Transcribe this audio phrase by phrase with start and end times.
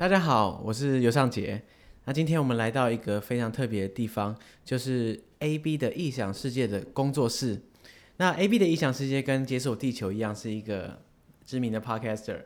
[0.00, 1.60] 大家好，我是尤尚杰。
[2.06, 4.34] 那今天我们来到一个非常特别的地方，
[4.64, 7.60] 就是 AB 的异想世界的工作室。
[8.16, 10.98] 那 AB 的异想世界跟解锁地球一样，是一个
[11.44, 12.38] 知名的 podcaster。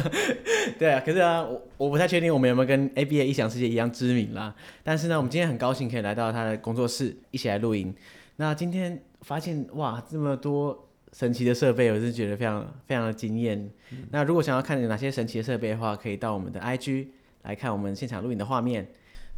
[0.80, 4.56] 对啊，可是啊，我我不太确定我们有没有跟 AB 的异想世界一样知名啦。
[4.82, 7.94] 但是呢，我们今天很高兴可以来到他的工作室，一起来录音。
[8.36, 10.87] 那今天发现哇，这么多。
[11.12, 13.70] 神奇的设备，我是觉得非常非常的惊艳。
[13.90, 17.08] 嗯、那如果想要看有哪些神奇的设备的话，可以到我们的 IG
[17.42, 18.88] 来看我们现场录影的画面。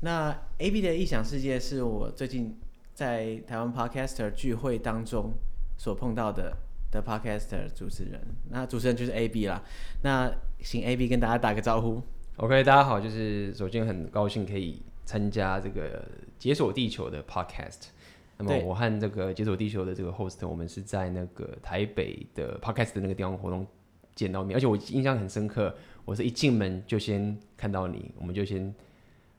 [0.01, 2.59] 那 AB 的异想世界是我最近
[2.95, 5.33] 在台湾 Podcaster 聚会当中
[5.77, 6.57] 所碰到的
[6.91, 8.21] 的 Podcaster 主持人。
[8.49, 9.63] 那主持人就是 AB 啦。
[10.03, 12.03] 那请 AB 跟大家打个招呼。
[12.37, 16.05] OK，大家好，就是首先很高兴可以参加这个
[16.39, 17.89] 解锁地球的 Podcast。
[18.43, 23.67] 那么我和这个解锁地球的这个 host，我们是在那个台北的 podcast 的那个地方活动
[24.15, 28.75] 见到面，而且我印象很深刻，我是一进门就先看到你，我们就先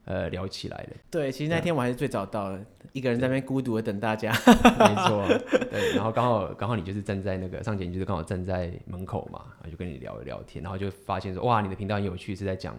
[0.04, 0.90] 呃聊起来了。
[1.10, 4.32] 对，其实那天我还是最早到的，嗯、一个人在那边孤独的等大家。
[4.32, 5.26] 没错，
[5.70, 12.76] 对，然后刚好刚好你就是站在那个尚杰，你就是刚好站在门口嘛，然后就跟你聊一聊天，然后就发现说哇，你的频道很有趣，是在讲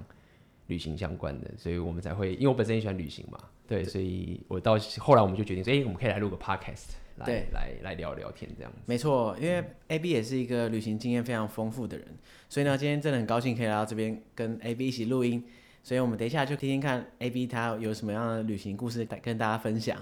[0.73, 3.37] 旅行相关的，所以我们才会，因为我本身也喜欢旅行嘛。
[3.67, 8.79] 对，所以我到后来我们就决定说，哎、欸，我们可以来录个 podcast，来对来来聊聊天这样子。
[8.87, 12.07] 没错，因为 AB 也是一个旅行经验非常丰富的人，
[12.49, 15.43] 所以呢，今天真的很高兴可以来到这边跟 AB 一起录音。
[15.83, 19.97] 所以我们等一下就听听看 AB 他有什么样的旅行故事跟大家分享。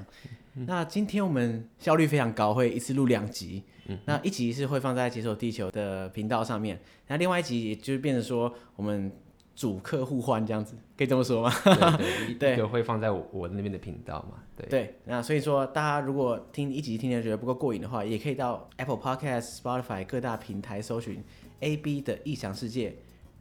[0.55, 3.63] 嗯、那今天我们效率非常高，会一次录两集。
[3.87, 9.11] 嗯、那一集是会放在解锁地球的频道上面，那另外一集也就是变成说我们。
[9.55, 11.51] 主客互换这样子，可以这么说吗？
[11.99, 14.37] 对，对，一 个会放在我我那边的频道嘛。
[14.55, 21.23] 对对，那所以说大家如果听一集听的觉得不够过瘾的话，也可以到 Apple Podcast、Spotify 各大平台搜寻
[21.59, 22.95] AB 的异想世界，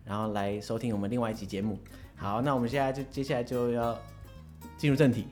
[0.04, 1.78] 然后来收听我们另外一集节目。
[2.16, 3.98] 好，那我们现在就接下来就要
[4.76, 5.26] 进入正题。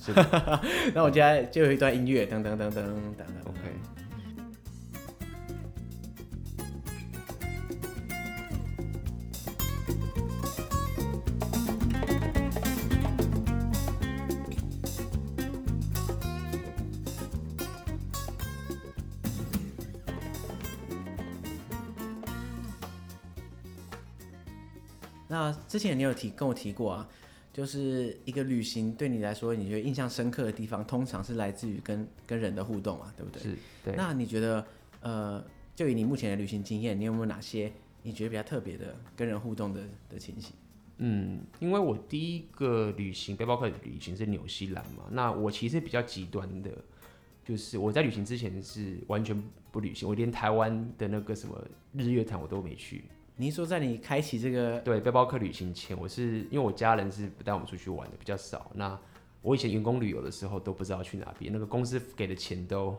[0.00, 0.60] 是的，
[0.94, 3.24] 那我接下来就有一段音乐，噔噔噔噔噔噔。
[3.46, 4.01] OK。
[25.72, 27.08] 之前你有提跟我提过啊，
[27.50, 33.42] 就是一个旅行对你来说，你觉得印象深刻的地方，通常是来自于跟跟人的互动嘛，对不对？
[33.42, 33.56] 是。
[33.82, 33.94] 对。
[33.96, 34.66] 那你觉得，
[35.00, 35.42] 呃，
[35.74, 37.72] 就以你目前的旅行经验，你有没有哪些
[38.02, 39.80] 你觉得比较特别的跟人互动的
[40.10, 40.52] 的情形？
[40.98, 46.70] 嗯，因为我第一个旅行背包客旅行是纽西兰嘛，那我其实比较极端的，
[47.42, 53.04] 就是我在旅行之前是完全不旅行，我连台湾的那个什么日月潭我都没去。
[53.36, 58.70] 你说在你开启这个对背包客旅行前，我是因为我家人是不带我们出去玩的比较少。
[58.74, 58.96] 那
[59.40, 62.96] 我以前员工旅游的时候都不知道去哪边，那个公司给的钱都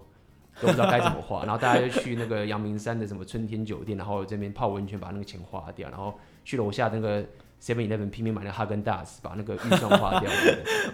[0.60, 1.44] 都不知道该怎么花。
[1.46, 7.24] 然后大家就去那个阳明山的什么春天酒店，然后这边泡温泉把那个钱花掉，然后去楼下那个
[7.62, 10.30] Seven Eleven 拼命买那哈根达斯，把那个预算花掉。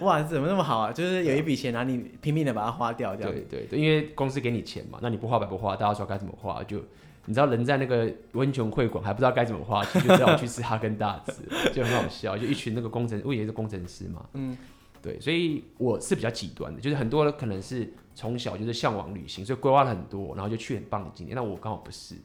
[0.01, 0.91] 哇，怎么那么好啊？
[0.91, 3.31] 就是有一笔钱，然后你拼命的把它花掉，这样。
[3.31, 6.83] 对对对，因为公司给你钱嘛，那你不花白不花，大家说该怎么花就。
[7.25, 12.35] 你知道人在那个温泉会馆还不知道该怎么花钱，就只好去吃哈根达斯， 就很好笑。
[12.35, 14.57] 就一群那个工程，我以为是工程师嘛，嗯，
[14.99, 21.35] 对，所以我是比较极端的，就是很多人可能是从小就是向往旅行，所以规划了很多，然后就去很棒的景点。
[21.35, 22.15] 那我刚好不是，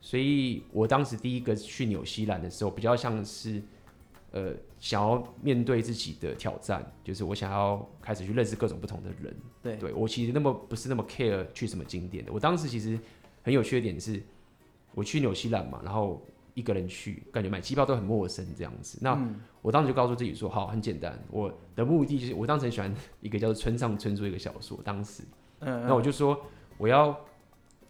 [0.00, 3.60] 所以我当时第一个去纽西兰的时候，比较像是
[4.30, 9.34] 呃想要面对自己的挑战，就是我想要开始去认识各种不同的人。
[9.60, 12.96] 对，对我其实那么不是那么 care 去什么景点的，我当时其实。
[13.48, 14.22] 很有缺点是，
[14.94, 16.22] 我去纽西兰嘛，然后
[16.52, 18.98] 一个人去，感觉买机票都很陌生这样子。
[19.00, 19.18] 那
[19.62, 25.22] 我当时就告诉自己说，好，很简单，我的目的就是，我当时很喜欢一个叫做村上春树一个小说，当时，
[25.60, 26.38] 嗯，那我就说
[26.76, 27.18] 我要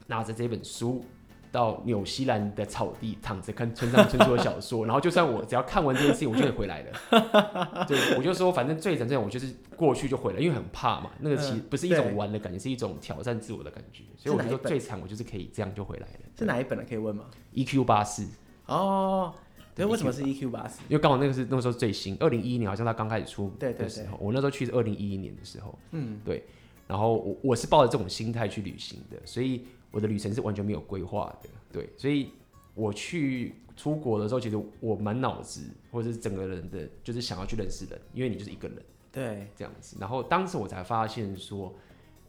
[0.06, 1.04] 拿着这本书。
[1.50, 7.84] 到纽西兰的草地躺着看村上春树的小说， 然后就算我只要看完这件事情，我就会回来了。
[7.88, 11.11] 对，我就说反正最惨这样，我就是过去就回来，因为很怕嘛。
[11.20, 14.05] 那个其实不是一种玩的感觉，是一种挑战自我的感觉。
[14.17, 16.20] 所以我就说最惨，我就是可以这样就回来了。
[16.38, 16.84] 是哪一本呢？
[16.88, 17.25] 可以问吗
[17.55, 18.26] ？EQ 八四。
[18.67, 19.32] 哦，
[19.75, 20.81] 对，为什么是 EQ 八四？
[20.88, 25.78] 因为刚好那个是那个时候最新，二零一一年好像他刚开始出的时候，我那时候去是二零一一年的时候。
[25.93, 26.44] 嗯，对。
[26.87, 29.64] 然后我我是抱着这种心态去旅行的，所以。
[29.98, 32.30] 我的旅程是完全没有规划的，对，所以
[32.74, 38.80] 我去出国的时候，其实我满脑子或者是整个人的，就是想要去认识人，因为你就是一个人，
[39.10, 39.96] 对，这样子。
[39.98, 41.74] 然后当时我才发现说，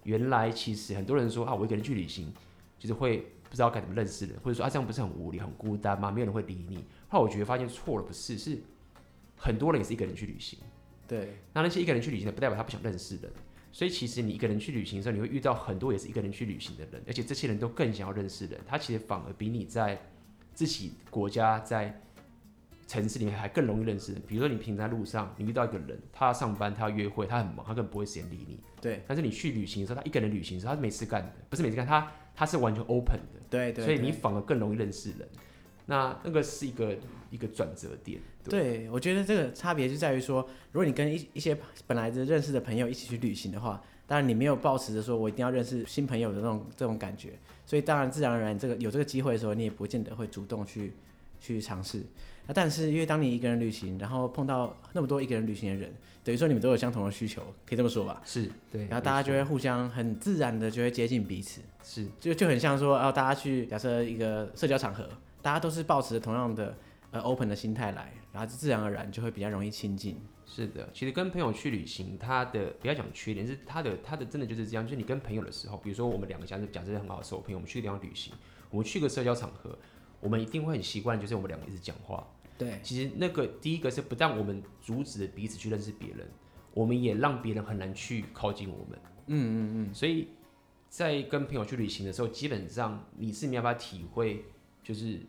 [0.01, 2.33] 原来其实很多人说啊，我一个人去旅行，
[2.79, 6.09] 就是会不知道该怎么认识人，或者说啊，这样不是很无聊、很孤单吗？
[6.09, 6.77] 没有人会理你。
[7.07, 8.57] 后来我觉得发现错了，不是，是
[9.37, 10.57] 很多人也是一个人去旅行。
[11.07, 13.31] 对，那那些一个人去旅行的，不代表他不想认识人。
[13.71, 18.59] 所以其实你一个人去旅行的时候，你会遇到很多也是一个人去旅行的人，而且这些人都更想要认识人。
[18.65, 19.99] 他其实反而比你在
[20.53, 22.01] 自己国家在
[22.87, 24.21] 城市里面还更容易认识人。
[24.27, 28.59] 比如说你平常在路上，你遇到一个人，他要上班，他要约会，他很忙，他根本不会时间理你。
[28.81, 29.03] 对。
[29.07, 33.39] 但是你去旅行的时候，他一个人旅行的时候，他是没事干的，不是没事干，他他是完全 open 的。
[33.49, 33.85] 对，对对。
[33.85, 35.29] 所以你反而更容易认识人。
[35.89, 36.95] 那那个是一个
[37.31, 38.21] 一个转折点。
[38.43, 41.57] 对，对，我觉得这个差别就在于说，如果你跟一一些
[41.87, 47.33] 本来的认识的朋友一起去旅行的话，当然你没有抱持着说我一定要认识新朋友的那种这种感觉，
[47.65, 50.93] 所以当然自然而然这个有这个机会的时候，你也不见得会主动去
[51.41, 52.03] 去尝试。
[52.47, 55.91] 那但是因为当你一个人旅行，然后碰到那么多一个人旅行的人，
[56.23, 58.21] 等于说你们都有相同的需求，可以这么说吧？
[58.25, 58.87] 是对。
[58.87, 65.07] 然后大家就会互相很自然的就会接近彼此，是就就很像说啊，大家去假设一个社交场合，
[65.41, 66.77] 大家都是抱持着同样的
[67.11, 70.19] 呃 open 的心态来，然后自然而然就会比较容易亲近。
[70.45, 78.33] 是的，其实跟朋友去旅行，他的不要讲缺点，是他的他的真的就是这样，就是你跟朋友的时候，比如说我们两个假设假设很好的时候，朋友我们去个地方旅行，
[78.71, 79.77] 我们去个社交场合，
[80.19, 82.27] 我们一定会很习惯，就是我们两个一直讲话。
[82.57, 86.27] 对，其实那个第一个是不但我们阻止了彼此去认识别人，
[86.73, 88.99] 我们也让别人很难去靠近我们。
[89.27, 89.93] 嗯嗯嗯。
[89.93, 90.29] 所以
[90.89, 94.43] 在跟朋友去旅行的时候，基本上你是没有办法体会，
[94.89, 95.19] 就是。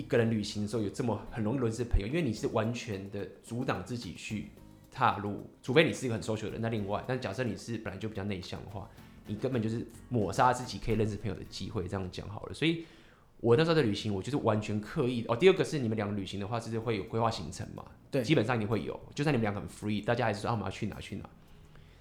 [0.00, 4.48] 一个人旅行的时候有这么很容易认识朋友，因为你是完全的阻挡自己去
[4.92, 6.60] 踏入，除非你是一个很 social 的人。
[6.60, 8.88] 那另外，但假设你是本来就比较内向的话，
[9.26, 11.88] 你根本就是抹杀自己可以认识朋友的机会。
[11.88, 12.54] 这样讲好了。
[12.54, 12.84] 所以
[13.40, 15.34] 我那时候的旅行，我就是完全刻意哦。
[15.34, 17.84] 第二个是你们两个旅行的话，就是会有规划行程嘛？
[18.08, 19.00] 对，基本上你会有。
[19.16, 21.28] 就算你们两个很 free，大家还是说啊，我们要去哪去哪。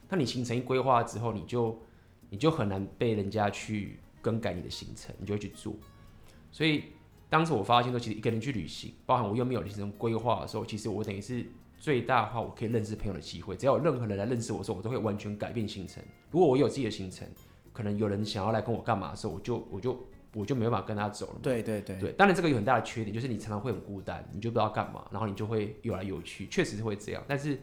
[0.08, 1.82] 那你行程一规划之后，你就
[2.30, 5.74] 你就很难被人家去更改你的行程，你就会去做。
[6.52, 6.84] 所以。
[7.30, 11.46] 当时我发现说，其实一个人去旅行，包含我又没有行程规划的时候，其实我等于是
[11.78, 13.54] 最大化我可以认识朋友的机会。
[13.58, 16.02] 只要有任何人来认识我的时候，我都会完全改变行程。
[16.32, 17.28] 如果我有自己的行程，
[17.74, 21.40] 可能有人想要来跟我干嘛的时候，我就我就我就没办法跟他走了。
[21.42, 27.22] 对对对对，当然这个有很大的缺点，就是你常常会很孤单，你就不知道干嘛，然后你就会游来游去，确实是会这样。
[27.28, 27.60] 但是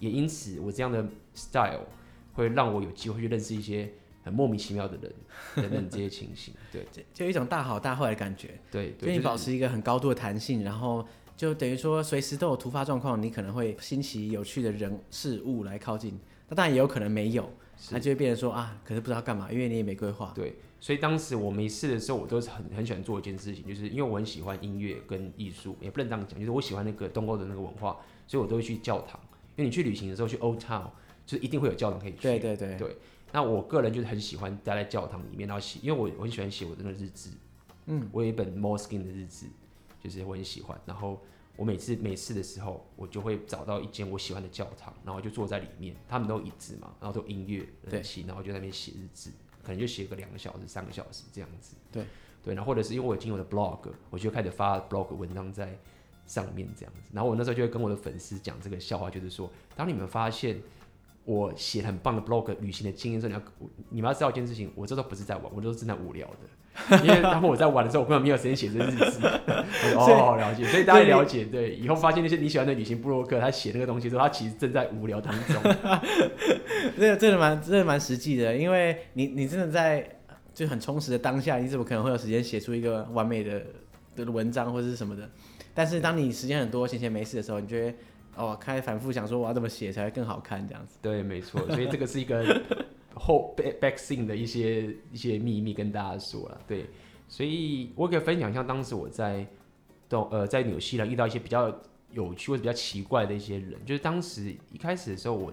[0.00, 1.86] 也因此，我这样的 style
[2.32, 3.92] 会让我有机会去认识一些。
[4.24, 5.12] 很莫名其妙的人
[5.54, 11.06] 等等这些情形，对， 就就一种大好大坏的感觉，对，所以你保持一个很高度的弹性，然后
[11.36, 16.18] 就等于说随时都有突发状况，你可能会新奇有趣的人事物来靠近，
[16.48, 17.48] 那当然也有可能没有，
[17.90, 20.32] 那就会变成说啊，可是不知道干嘛，因为你也没规划。
[20.34, 29.20] 对，所以当时我没事的时候，我都是很很喜欢做一件事情，就是因为我很喜欢音乐跟艺术，也不能这样讲，就是我喜欢那个东欧的那个文化，所以我都会去教堂，
[29.56, 30.88] 因为你去旅行的时候去 Old Town，
[31.26, 32.18] 就是一定会有教堂可以去。
[32.22, 32.96] 对对对对。
[33.34, 37.30] 那我个人就是很喜欢待在教堂里面，然后写，因为我我很喜欢写我的那个日志，
[37.86, 39.46] 嗯，我有一本 Moleskine 的日志，
[40.00, 40.80] 就是我很喜欢。
[40.86, 41.20] 然后
[41.56, 49.30] 我每次每次的时候，我就会找到一间我喜欢的教堂，然后就坐在里面，他们都有椅子嘛，然后都有音乐、冷气，然后就在那边写日志，
[49.64, 51.74] 可能就写个两个小时、三个小时这样子。
[51.90, 52.04] 对
[52.44, 55.76] 对，然后或者是因为我已经有了 blog，我就开始发 blog 文章在
[56.24, 57.10] 上面这样子。
[57.12, 60.62] 然后我那时候就会跟我的粉丝讲这个笑话，就是说，当你们发现。
[61.24, 63.42] 我写很棒的 blog 旅行的经验之后，你要
[63.90, 66.38] 你们要知道一件事情，我这都不是在玩，我都是正在无聊的。
[67.04, 69.24] 因为当我在玩的时候，我根本没有时间写这日志。
[69.96, 75.62] 哦，了解，所以大家了解，对，以后发现那些你喜欢的旅行布洛克，他写那个东西的时候，他其实正在无聊当中。
[76.98, 80.04] 这个真的蛮真的蛮实际的，因为你你真的在
[80.52, 83.62] 就很充实的当下，你怎么可能会有时间写出一个完美的
[84.16, 85.30] 的文章或者是什么的？
[85.72, 87.96] 但是当你时间很多、闲闲没事的时候，你觉得。
[88.36, 90.98] 哦，开反复想说我要怎么写才会更好看这样子。
[91.00, 92.62] 对，没错，所以这个是一个
[93.14, 96.60] 后 back back scene 的一些一些秘密跟大家说了。
[96.66, 96.86] 对，
[97.28, 99.46] 所以我可以分享一下当时我在
[100.08, 101.72] 东呃在纽西兰遇到一些比较
[102.10, 103.74] 有趣或者比较奇怪的一些人。
[103.86, 105.52] 就是当时一开始的时候我，我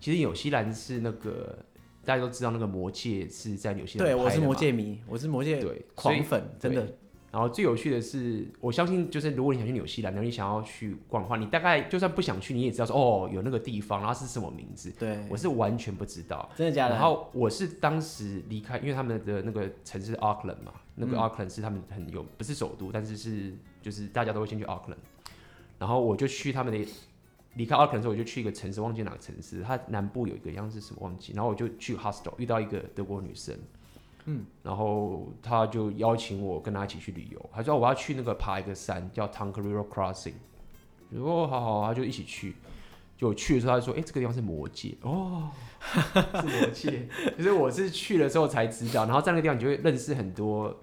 [0.00, 1.58] 其实纽西兰是那个
[2.04, 4.06] 大家都知道那个魔戒是在纽西兰。
[4.06, 6.86] 对，我是魔戒迷，我是魔戒对狂粉，真的。
[7.34, 14.88] 然后最有趣的是，我相信就是如果你想去纽西兰，然后你想要去逛的话，你大概就算不想去，你也知道说哦，有那个地方，然后是什么名字。
[14.92, 16.94] 对，我是完全不知道，真的假的？
[16.94, 24.94] 然后我是当时离开，因为他们的那个城市 Auckland 嘛，那个 Auckland 是他们很有，不是首都，但是是就是大家都会先去 Auckland。
[25.80, 26.88] 然后我就去他们的
[27.54, 33.56] 离开 Auckland 之后，我就去一个城市，忘记哪个城市，它南部有一个样子什么忘记，然后我就去 hostel 遇到一个德国女生。
[34.26, 40.34] 嗯，然后他就邀请我跟他一起去旅游，他说我要去那个爬一个山叫 Tongariro Crossing，
[41.10, 42.54] 我说哦好好，他就一起去。
[43.16, 45.48] 就去的时候他就说，哎，这个地方是魔界哦，
[45.94, 47.08] 是魔界。
[47.36, 50.76] 其实我是去了之后才知道，然后在那个地方你就会认识很多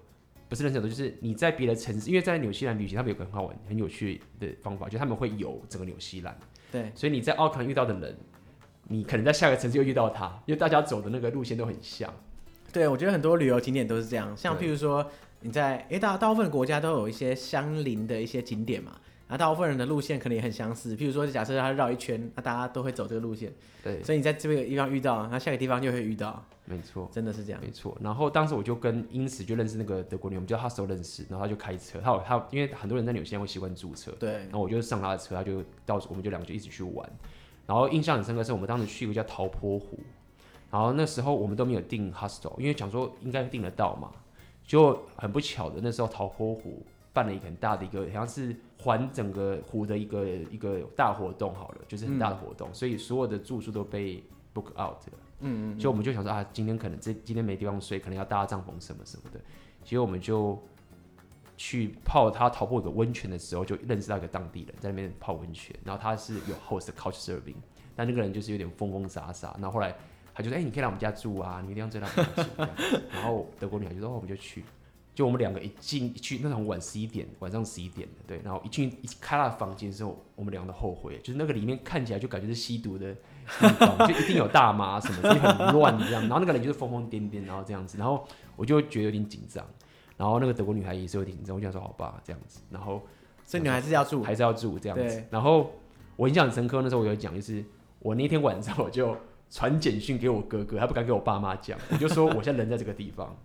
[0.48, 6.36] 不是认识很多，就是你在别的城市，因为在纽西兰旅行，他们有个很好玩、很有趣的方法，就是他们会游整个纽西兰。
[6.72, 8.16] 对，所以你在奥克兰遇到的人，
[8.84, 12.12] 你可能在下个城市又遇到他，因为大家走的那个路线都很像。
[12.72, 15.08] 对，我觉得很多旅游景点都是这样，像譬如说
[15.40, 18.92] 你在，哎，大大部分国家都有一些相邻的一些景点嘛。
[19.28, 23.50] 那大部分人的路线可能也很相似，譬如说，假设他绕一圈，那大家都会走这个路线。
[23.82, 26.44] 对，所以你在这个地方遇到，那下个地方就会遇到。
[26.66, 27.58] 没错，真的是这样。
[27.64, 27.96] 没错。
[28.02, 34.32] 然后当时我就跟因此就认识那个德国女，我们叫他时候认识，然后他就开车，他有他因为很多人在纽西兰会习惯租车，对。
[34.32, 37.10] 然后我就上他的车，他就到，我们就两个就一起去玩。
[37.66, 39.98] 然后印象很深刻是我们当时去一个叫陶坡湖，
[40.72, 44.10] 然后那时候我们都没有订 hostel，因为想说应该订得到嘛，
[44.64, 46.84] 就很不巧的那时候桃坡湖。
[47.14, 54.24] 办了一个很大的一个，好像是环整个湖的一个一个大活动，好了，就是很大的活动，嗯、所以所有的住宿都被
[54.54, 55.12] book out 了。
[55.40, 55.78] 嗯嗯。
[55.78, 59.38] 所以我们就想说啊，今天可能这今天没地方睡，可能要搭帐篷什么什么的。
[59.84, 60.58] 结果我们就
[61.58, 67.56] 去泡他陶坡的温泉的时候，就认识到一个当地人在那边泡温泉，然后他是有 host couch serving，
[67.94, 69.54] 但那个人就是有点疯疯傻傻。
[69.60, 69.94] 然后后来
[70.34, 72.42] 他就说：“哎、欸，你可以来我们家住啊，你一定要在那边住。”
[73.12, 74.64] 然后德国女孩就说：“哦，我们就去。”
[75.14, 89.62] 就我们两个一进一去，那种晚十一点，晚上十一点的，对，然后一进一开他的房间之后，我们两个都后悔，就是那个里面看起来就感觉是吸毒的地方，就一定有大麻什么，就很乱这样，然后那个人就是疯疯癫癫，然后这样子，然后我就觉得有点紧张，
[90.16, 93.02] 然后那个德国女孩也是有点紧张，我就想说好吧这样子，然后
[93.44, 95.72] 所以你还是要住，还是要住这样子，然后
[96.16, 97.62] 我印象很深刻，那时候我有讲，就是
[97.98, 99.14] 我那天晚上我就
[99.52, 103.36] 传简讯给我哥哥，他不敢给我爸妈讲，我就说我现在人在这个地方。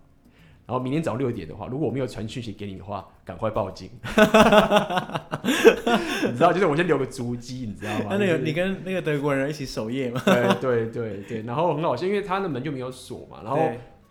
[0.66, 3.90] 然后明天早上六点的话，如果我没有传讯息给你的话，赶快报警。
[5.44, 8.16] 你知道，就是我先留个足迹，你知道吗？
[8.18, 10.20] 那个你跟那个德国人一起守夜吗？
[10.24, 11.42] 对对对对。
[11.42, 13.58] 然后很好笑，因为他的门就没有锁嘛，然后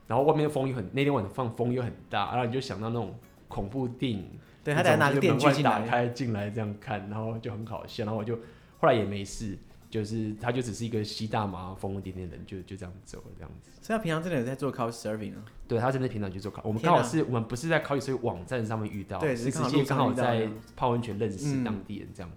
[0.07, 3.13] 然后外面的风又很，那天晚上放风又很大，然后你就想到那种
[3.47, 4.27] 恐怖电影，
[4.63, 8.35] 对，他在拿个电锯打开进来这样看，然后就很好笑，然后我就
[8.79, 9.57] 后来也没事。
[9.89, 13.71] 就是他，就只是一个吸大麻、疯疯癫癫的人，就就这样走了，这样子。
[13.81, 15.45] 所以他平常真的有在做 couch surfing 啊？
[15.67, 16.61] 对，他真的平常就做 couch。
[16.63, 22.31] 我们刚好是我们不是在 couch surfing 网站上面遇到，对，是直接刚好在泡温泉认识当地人，这样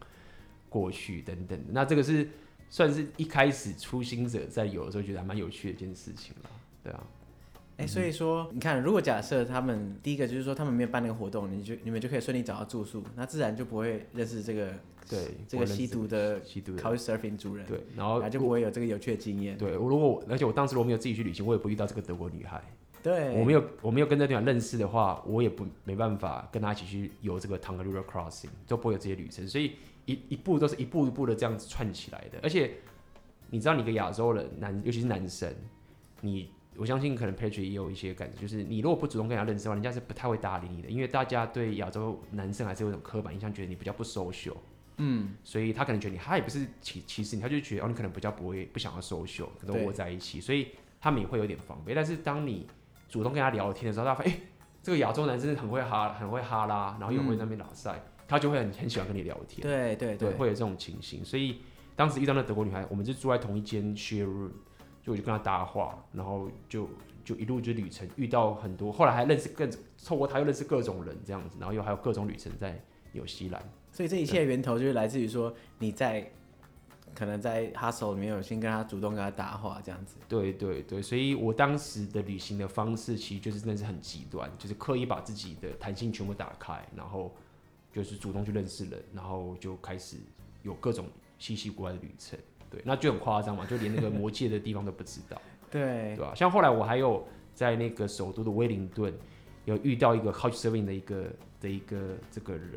[0.68, 1.58] 过去等等。
[1.70, 2.28] 那这个是
[2.68, 6.50] 算是一开始初心者在有的时候觉得还蛮有趣的一件事情了，
[6.84, 7.02] 对啊。
[7.80, 14.74] 哎、欸，所以说你看，如果假设他们第一个就是说他们没有办那个活动，你就你们就可以顺利找到住宿，那自然就不会认识这个
[15.08, 19.56] 对这个吸毒的吸毒的 Couchsurfing 主人，对，然后就不会有这个有趣的经验。
[19.56, 22.62] 对，我如果而且我当时如果没有自己去旅行，我也不遇到这个德国女孩。
[23.02, 29.48] 对，我没有我没有跟这个女孩认识的话，我也不没办法跟她一起去游这个 River Crossing，就不会有这些旅程。
[29.48, 29.72] 所以
[30.04, 32.38] 一一步都是一步一步的这样子串起来的。
[32.42, 32.72] 而且
[33.48, 35.50] 你知道，你一个亚洲人男，尤其是男生，
[36.20, 36.50] 你。
[36.80, 44.56] 我相信可能 Patrick 也有一些感觉，就是你如果不主动跟人家认识的话，人家是不太会搭理你的，因为大家对亚洲男生还是有一种刻板印象，觉得你比较不 social，
[44.96, 50.68] 嗯，所以他可能觉得你，他也不是歧歧视你，他就觉得哦，你可能比较不会不想要 social，可能窝在一起，所以
[51.02, 51.92] 他们也会有点防备。
[51.94, 52.66] 但是当你
[53.10, 54.40] 主动跟他聊天的时候，他发现哎，
[54.82, 61.22] 这个亚洲男生很会哈，很会哈拉，然后又会在那边拉塞，嗯、他就会很很喜欢跟你聊天，对对对，对，会有这种情形。
[61.22, 61.58] 所以
[61.94, 64.52] 当时遇到那德国女孩，我们是住在同一间 share room。
[65.10, 66.88] 就我就跟他搭话，然后就
[67.24, 69.68] 就一路就旅程遇到很多，后来还认识更
[70.04, 72.80] 透过他又认识各种人这样子，然后又还有各种旅程在
[73.12, 73.62] 纽西兰。
[73.92, 76.30] 所以这一切的源头就是来自于说你在
[77.12, 80.16] 可能在 hostel 里面有先跟他主动跟他搭话这样子。
[80.28, 87.34] 对对对，所以我当时的旅行的方式其实就是真的是很极端，就是刻意把自己的弹性全部打开，然后
[87.92, 90.18] 就是主动去认识人，然后就开始
[90.62, 91.06] 有各种
[91.38, 92.38] 稀奇古怪的旅程。
[92.70, 96.32] 对，那就很夸张嘛，就连那个魔界的地方都不知道， 对，对吧？
[96.34, 99.12] 像后来我还有在那个首都的威灵顿
[99.64, 101.26] 有遇到一个 Couchsurfing 的一个
[101.60, 102.74] 的一个这个人，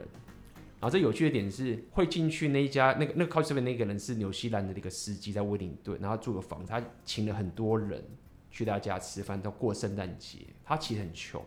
[0.80, 8.04] 然后这有趣的点是，会进去那一家那个那个 Couchsurfing 那个人是纽西兰的一个司机，在威灵顿，然后住个房，他请了很多人
[8.50, 10.40] 去他家吃饭，到过圣诞节。
[10.66, 11.40] 他其实很穷，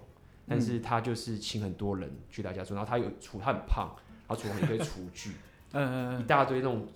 [0.48, 3.94] 但是他就是请很多人去他家住，然后他有厨，他很胖，
[4.28, 5.32] 然后厨房一堆厨具，
[5.72, 6.86] 嗯嗯，一大堆那种。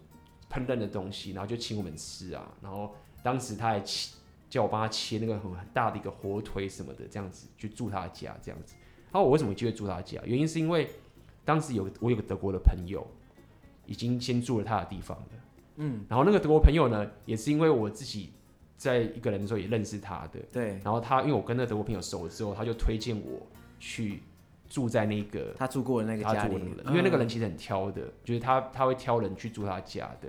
[0.50, 4.10] 烹饪的东西，然后就请我们吃啊，然后当时他还切
[4.48, 8.74] 叫我帮他切那个很很大的一个火腿什么的，这样子去住他家这样子。
[9.12, 10.20] 然后我为什么就会住他家？
[10.24, 10.90] 原因是因为
[11.44, 13.06] 当时有我有个德国的朋友，
[13.86, 15.26] 已经先住了他的地方了，
[15.76, 18.32] 嗯，然后那个德国朋友呢，也是因为我自己
[18.76, 23.46] 在一个人的时候也认识他的，对，然后他因为我跟那德国朋友熟了之后，他就推荐我
[23.78, 24.22] 去。
[24.70, 26.54] 住在那个他住过的那个家里，
[26.86, 30.28] 因为那个人其实很挑的，嗯、就是他他会挑人去住他家的，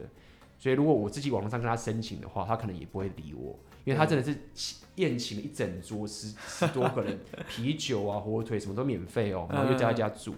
[0.58, 4.36] 所以如果我自己网络上跟他申请的话，他可能也不会理我，因为他真的是
[4.96, 10.34] 宴请了一整桌十十多个人， 啤酒啊、火腿什么都免费哦，然后又在他家住，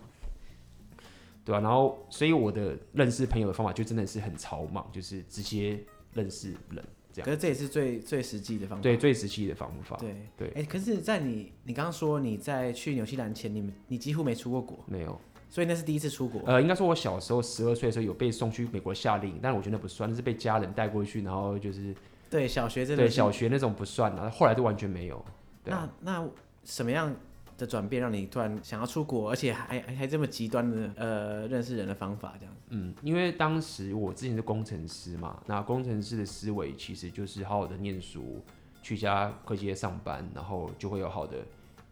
[1.45, 1.61] 对吧、啊？
[1.61, 5.81] 然后所以我的认识朋友的方法就真的是很草莽，就是直接
[6.13, 6.83] 认识人。
[7.21, 9.97] 可是这也是最最实际的方法，对，最实际的方法。
[9.97, 10.15] 对。
[10.35, 16.41] 对，哎、欸，可是，在你你刚刚说你在去纽西兰前，你你几乎没出过国，没有，所以那是第一次出国。
[16.45, 21.93] 呃，应该说我小时候十二岁的时候有被送去美国夏令营，但是我觉得那不算，那是被家人带过去，然后就是
[22.29, 25.23] 对小学这对小学那种不算，然后后来就完全没有。
[25.65, 26.27] 那那
[26.63, 27.15] 什么样
[27.57, 32.55] 的转变让你突然想要出国，而且还还这么极端的呃认识人的方法这样？
[32.69, 38.43] 嗯，因为当时我之前是工程师嘛，那工程师的思维其实就是好好的念书，
[38.81, 41.37] 去家科技业上班，然后就会有好的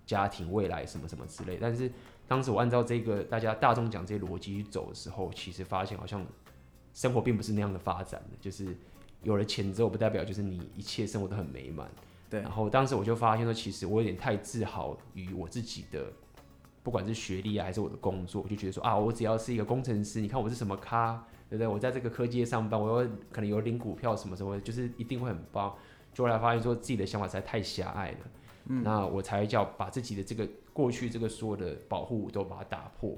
[0.06, 1.58] 家庭、未来什么什么之类。
[1.62, 1.92] 但是
[2.28, 6.26] 当时我按照这个大家大众讲这些逻辑去走的时候，其实发现好像
[6.94, 8.76] 生活并不是那样的发展的，就是
[9.24, 11.90] 有了钱之后，不代表就是你一切生活都很美满。
[12.32, 16.06] 对，然后当时我就发现说，其实我有点太自豪于我自己的，
[16.82, 21.68] 不管是学历啊，还是我的工作，我就觉得说啊，我只要是一个工程师，你看我是什么咖，对不对？
[21.68, 25.76] 我在这个科技业上班，我又可能有领股票什么什么，就是一定会很棒。
[26.14, 28.18] 就后来发现说自己的想法实在太狭隘了，
[28.68, 33.18] 嗯，那我才叫把自己的这个过去这个所有的保护都把它打破，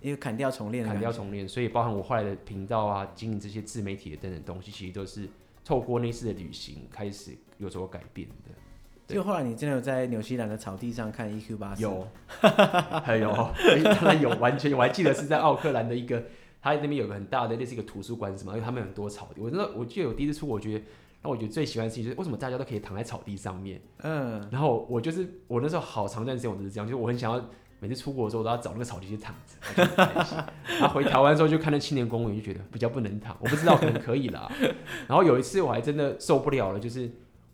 [0.00, 1.46] 因为砍掉重练，砍掉重练。
[1.46, 5.28] 所以包含我后来的频道啊，经营这些自媒体的等等东西，其实都是
[5.64, 8.43] 透过那次的旅行开始有所改变的。
[9.06, 11.82] 就后来你真的有在纽西兰的草地上看 EQ 八四？
[11.82, 12.08] 有，
[13.04, 13.30] 还有，
[13.84, 14.76] 当然有，完全有。
[14.78, 16.22] 我还记得是在奥克兰的一个，
[16.62, 19.42] 他那边有个很大的类似一个图书馆什么，因为他们有很多草地。
[19.42, 20.84] 我真的，我记得我第一次出国，我觉得，
[21.22, 23.80] 那我觉得最喜欢的事情就是为什么大家都可以躺在草地上面？
[24.02, 27.44] 嗯，然后我就是我那时候好长一段时间我都是这样，就是我很想要
[27.80, 29.84] 每次出国的时候我都要找那个草地去躺着。
[30.80, 34.50] 然后回台湾之后就看到青年公园，就觉得比较不能躺，我不知道可能可以啦。
[35.06, 37.10] 然后有一次我还真的受不了了，就是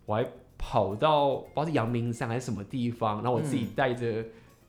[0.07, 0.25] 我还。
[0.63, 4.23] 跑到不知道是阳明山还是什么地方，然后我自己带着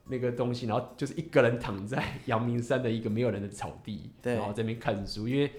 [0.08, 5.28] 那个东西，嗯，然后就是一个人躺在阳明山的一个没有人的草地，然后在那边看书。
[5.28, 5.52] 因为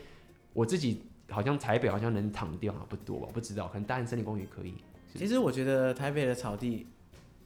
[0.55, 4.75] 我自己好像台北好像能躺的地方不多吧，我不知道，可能大安森林公园可以。
[5.15, 6.87] 其实我觉得台北的草地，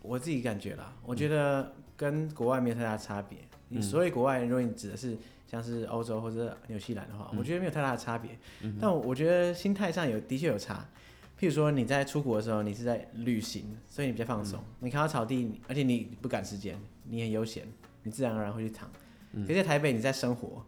[0.01, 3.39] 我自己感觉啦，我觉得跟国外没有太大差别。
[3.69, 8.79] 你所谓国外，如果你指的是像是欧洲或者纽西兰的话，嗯，我觉得没有太大的差别，嗯。
[8.81, 10.89] 但我觉得心态上有的确有差。
[11.39, 14.87] 譬如说你在出国的时候，你是在旅行，所以你比较放松，嗯。
[14.87, 17.67] 你看到草地，而且你不赶时间，你很悠闲，
[18.05, 18.91] 你自然而然会去躺。
[19.33, 20.65] 嗯、可是在台北，你在生活，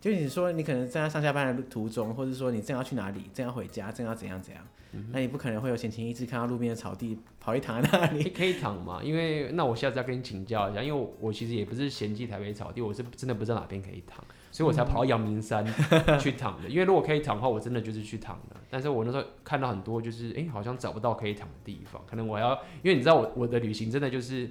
[0.00, 8.30] 就你说你可能正在上下班的途中，或者说你正要去哪里，正要回家，正要怎样怎样，嗯、那你不可能会有闲情逸致看到路边的草地，跑去躺在那里。
[8.30, 9.02] 可以躺嘛？
[9.02, 14.24] 因为那我下次要跟你请教一下，因为我，我其实也不是嫌弃台北草地，我是真的不知道哪边可以躺。
[14.56, 15.62] 所以我才跑到阳明山
[16.18, 18.56] 去躺的，因为如果可以躺的话，我真的就是去躺的。
[18.70, 22.02] 但是我那时候看到很多，就是哎、欸，好像找不到可以躺的地方。
[22.08, 24.48] 可能我要，因为你知道我我的旅行真的就是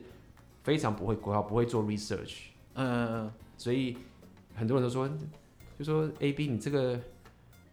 [0.61, 2.49] 非常不会规划，不会做 research。
[2.75, 3.33] 嗯嗯嗯。
[3.57, 3.97] 所以
[4.53, 5.09] 很多人都说，
[5.79, 6.99] 就说 AB 你这个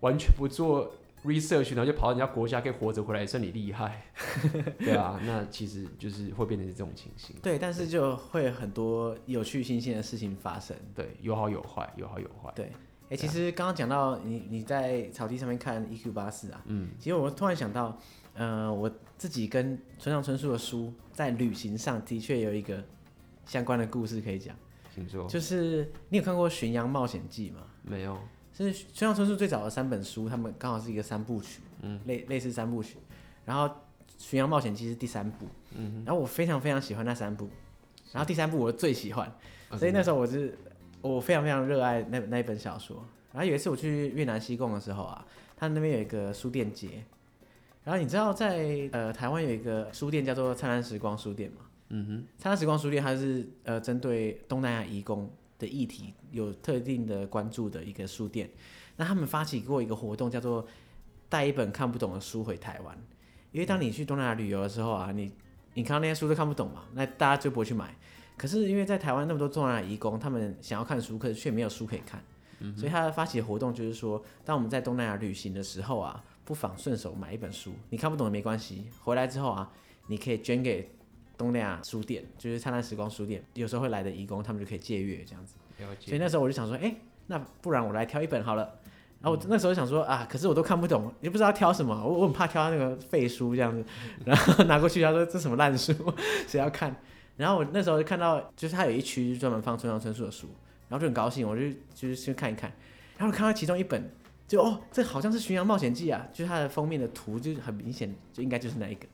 [0.00, 0.90] 完全不做。
[1.24, 4.02] research，然后就跑到人家国家可以活着回来，也算你厉害，
[4.78, 7.36] 对啊，那其实就是会变成是这种情形。
[7.42, 10.76] 对，但是就会很多有趣新鲜的事情发生。
[10.94, 12.52] 对，有好有坏，有好有坏。
[12.54, 17.96] 对，哎、欸，其实刚刚讲到你你在草地上面看 EQ 八四啊，嗯，其实我突然想到，
[18.34, 22.82] 嗯、呃，我自己跟村上春树的书在旅行上的确有一个
[23.46, 24.56] 相关的故事可以讲。
[24.94, 25.26] 请说。
[25.26, 27.62] 就是你有看过《巡洋冒险记》吗？
[27.82, 28.18] 没有。
[28.54, 32.98] 是村上春树最早的三本书，他们刚好是一个三部曲，嗯，类类似三部曲。
[33.44, 33.64] 然后
[34.18, 37.48] 《巡洋冒险记》是第三部，嗯，然后我非常非常喜欢那三部，
[38.12, 39.32] 然后第三部我最喜欢，
[39.78, 40.56] 所以那时候我是
[41.00, 43.04] 我非常非常热爱那那一本小说。
[43.32, 47.02] 然后有一次我去越南西贡的时候啊，他那边有一个书店街，
[47.82, 51.62] 然后你知道在呃台湾有一个书店叫做灿烂时光书店吗？
[51.88, 55.28] 嗯哼，灿烂时光书店它是呃针对东南亚移工
[55.62, 58.50] 的议题有特定的关注的一个书店，
[58.96, 60.66] 那他们发起过一个活动，叫做
[61.28, 62.98] 带一本看不懂的书回台湾。
[63.52, 65.30] 因为当你去东南亚旅游的时候啊，你
[65.74, 67.94] 你看到那些书都看不懂嘛，那大家就不会去买。
[68.36, 72.20] 可是因为在台湾那么多东南亚移工，他们想要看书，可是却没有书可以看，
[72.76, 79.70] 所以他发起的活动就是说，当我们在东南亚旅行的时候啊，不妨顺手买一本书，你看不懂也没关系，回来之后啊，
[80.08, 80.90] 你可以捐给。
[81.36, 85.56] 东南亚书店就是灿烂时光书店，有时候会来的义工，他们就可以借阅这样子。
[85.98, 88.78] 所以那时候我就想说，哎、欸，那不然我来挑一本好了。
[89.20, 93.84] 然后我那时候想说啊，可是我都看不懂，也不知道挑什么，我我很怕挑那个废书这样子。
[94.24, 95.92] 然后拿过去，他说这什么烂书，
[96.46, 96.94] 谁要看？
[97.36, 100.48] 然后我那时候就看到，就是他有一区专门放村上春树的书，
[100.88, 101.62] 然后就很高兴，我就
[101.94, 102.72] 就是去看一看。
[103.16, 104.10] 然后看到其中一本
[104.46, 109.06] 就哦，这好像是《巡洋冒险记》啊，就是它的封面的图就是很明显，就应该就是那一个。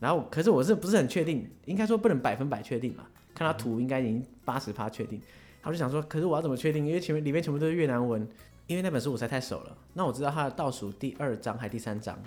[0.00, 1.48] 然后，可是我是不是很确定？
[1.66, 3.04] 应该说不能百分百确定嘛。
[3.34, 5.20] 看他图应该已经八十趴确定。
[5.62, 6.86] 他就想说，可是我要怎么确定？
[6.86, 8.26] 因为前面里面全部都是越南文，
[8.66, 9.76] 因为那本书我实在太熟了。
[9.92, 12.18] 那我知道他的倒数第二章还第三章，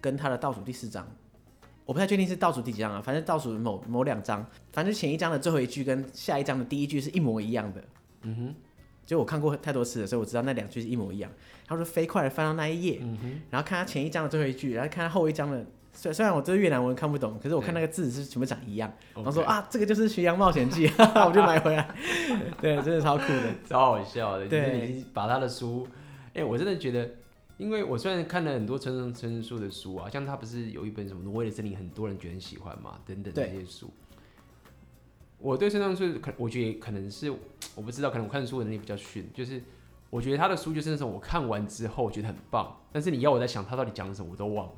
[0.00, 1.06] 跟他的倒数第四章，
[1.84, 3.02] 我不太确定是倒数第几章啊。
[3.02, 7.82] 反正倒数某某两章，反正前一章的最后一句跟下一章的第一句是一模一样的。
[8.22, 8.54] 嗯哼，
[9.04, 11.30] 就我看过太多次了，所以我知道那两句是一模一样。
[11.66, 15.66] 他说飞快的翻到那一页，嗯哼，然后看他前一章的最后一句，然后看他后一章的。
[15.98, 18.88] 虽虽然我这越南文看不懂，可是我看那个字是全部长一样。
[19.16, 20.86] 然后说啊，这个就是《巡洋冒险记》，
[21.26, 21.92] 我就买回来。
[22.62, 24.46] 对，真的超酷的，超好笑的。
[24.46, 25.84] 对，你把他的书，
[26.28, 27.10] 哎、欸，我真的觉得，
[27.56, 33.90] 因为我虽然看了很多村上春树的书啊，像他不是有一本什么《挪威的森林》，很多人觉得很喜欢嘛，等等这些书。
[35.38, 37.28] 我对村上春树可，我觉得可能是
[37.74, 39.60] 我不知道，可能我看书的能力比较逊，就是
[40.10, 44.74] 我觉得他的书就是那种我看完之后觉得很棒，但是你要我在想他到底讲什么，我都忘了。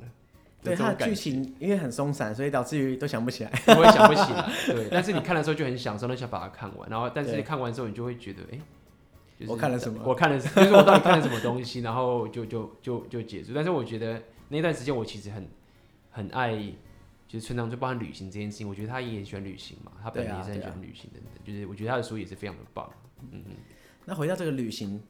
[0.63, 4.47] 对，它的剧情因为很松散，所以导致于都想不起来， 我也想不起来。
[4.67, 6.87] 对，但是你看的时候就很享受，那想把它看完。
[6.89, 8.61] 然后，但是看完之后，你就会觉得，哎、欸
[9.39, 10.01] 就是，我看了什么？
[10.05, 11.81] 我看了，就是我到底看了什么东西？
[11.81, 13.53] 然后就就就就结束。
[13.55, 15.47] 但是我觉得那段时间我其实很
[16.11, 16.55] 很爱，
[17.27, 18.69] 就是村上就包含旅行这件事情。
[18.69, 21.41] 我觉得他也很喜欢旅行嘛，他本人也是很喜欢旅行的、啊啊。
[21.43, 22.87] 就是我觉得他的书也是非常的棒。
[23.31, 23.55] 嗯嗯。
[24.05, 25.01] 那回到这个旅行，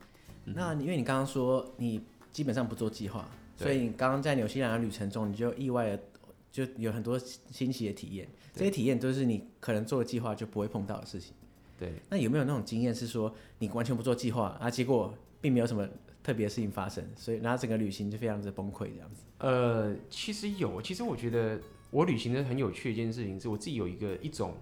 [0.45, 3.27] 那因为你刚刚说你基本上不做计划。
[3.61, 6.03] 所以你刚刚在纽西兰的旅程中，你就意外的
[6.51, 11.33] 就有很多新奇的体验，这些体验都是你可能做了计划就不会碰到的事情。
[11.79, 15.87] 对，那有没有那种经验是说你完全不做计划啊，结果并没有什么
[16.21, 19.23] 特别的事情发生，所以然后整个旅行就非常的崩溃这样子？
[19.39, 24.53] 呃，其实有，其实我觉得我旅行的很有趣的一件事情是我自己有一个一种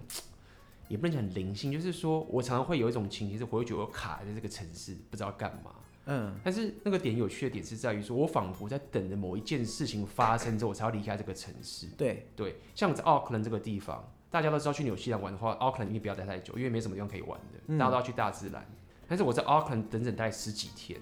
[0.88, 5.76] 也不能讲灵性，就是说我常常会有一种情形是我会觉得我卡在这个城市不知道干嘛。
[6.06, 11.86] 嗯，但是那个点有趣的点是在于说，我仿佛在等着某一件事情发生之后，我才要离开这个城市。
[11.96, 18.66] 对对，像在奥克兰这个地方，大家都知道去纽西兰玩的话，奥克兰一定不要待太久，因为没什么地方可以玩的，嗯、大家都要去大自然。
[19.08, 21.00] 但是我在奥克兰整整待十几天。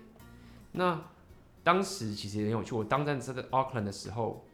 [0.74, 1.02] 那
[1.64, 4.46] 当时其实很有趣，我当站在奥克兰的时候，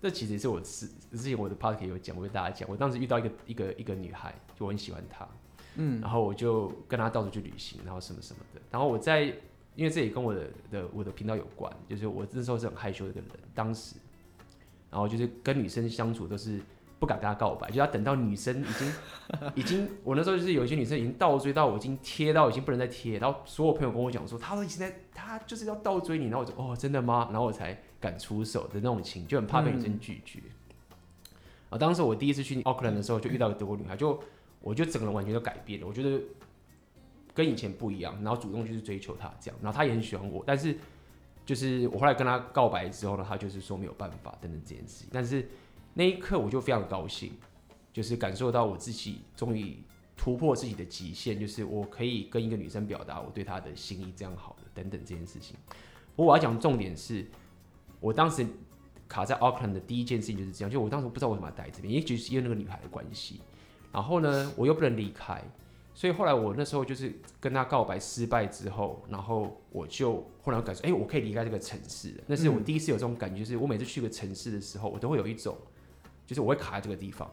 [0.00, 5.28] 这其实是我之之前我的 podcast 有讲，我跟大家讲，我当时遇到一个一个一个女孩，就我很喜欢她，
[5.74, 9.34] 嗯，然后我就跟她到处去旅行，然后什么什么的，然后我在。
[9.76, 13.96] 因为这也跟我的的我的频道有关，就是我那时候是很害羞的一个人，当时，
[14.90, 16.60] 然后就是跟女生相处都是
[16.98, 18.92] 不敢跟她告白，就要等到女生已经
[19.54, 27.28] 已经，我那时候就是有一些女生已经倒追到我已经贴到已经不能再贴，然后所有朋友跟我讲说，他说现在他就是要倒追你，然后我就哦真的吗？
[27.30, 30.40] 然后我才敢出手的那种情，就很怕被女生拒绝。
[31.70, 34.20] 啊、嗯，当时我第一次去奥克兰的时候，就遇到一个德国女孩，就
[34.60, 36.20] 我就整个人完全都改变了，我觉得。
[37.40, 40.76] 跟以前不一样，然后主动去追求他这样，然后他也很喜欢我，但是
[41.46, 45.08] 就是我后来跟他告白之后呢，他就是说没有办法等等这件事情。
[45.10, 45.48] 但是
[45.94, 47.32] 那一刻我就非常高兴，
[47.94, 49.78] 就是感受到我自己终于
[50.18, 55.56] 突破自己的极限，就是我可以跟一个女生表达我对她的心意，这样好了等等这件事情。
[56.14, 57.26] 不过我要讲重点是，
[58.00, 58.46] 我当时
[59.08, 63.40] 卡在奥克兰的第一件事情就是这样，就我当时不知道为什么要待这边，也许是因为那个女孩的关系，
[63.90, 65.42] 然后呢我又不能离开。
[66.00, 72.24] 所以后来我那时候就是跟他告白失败之后，然后我就后来感受，哎、欸，我可以离开这个城市了。
[72.26, 75.54] 那是我第一次有这种感觉，就是我每次去个城市的时候，我都会有一种，
[76.26, 77.30] 就是我会卡在这个地方，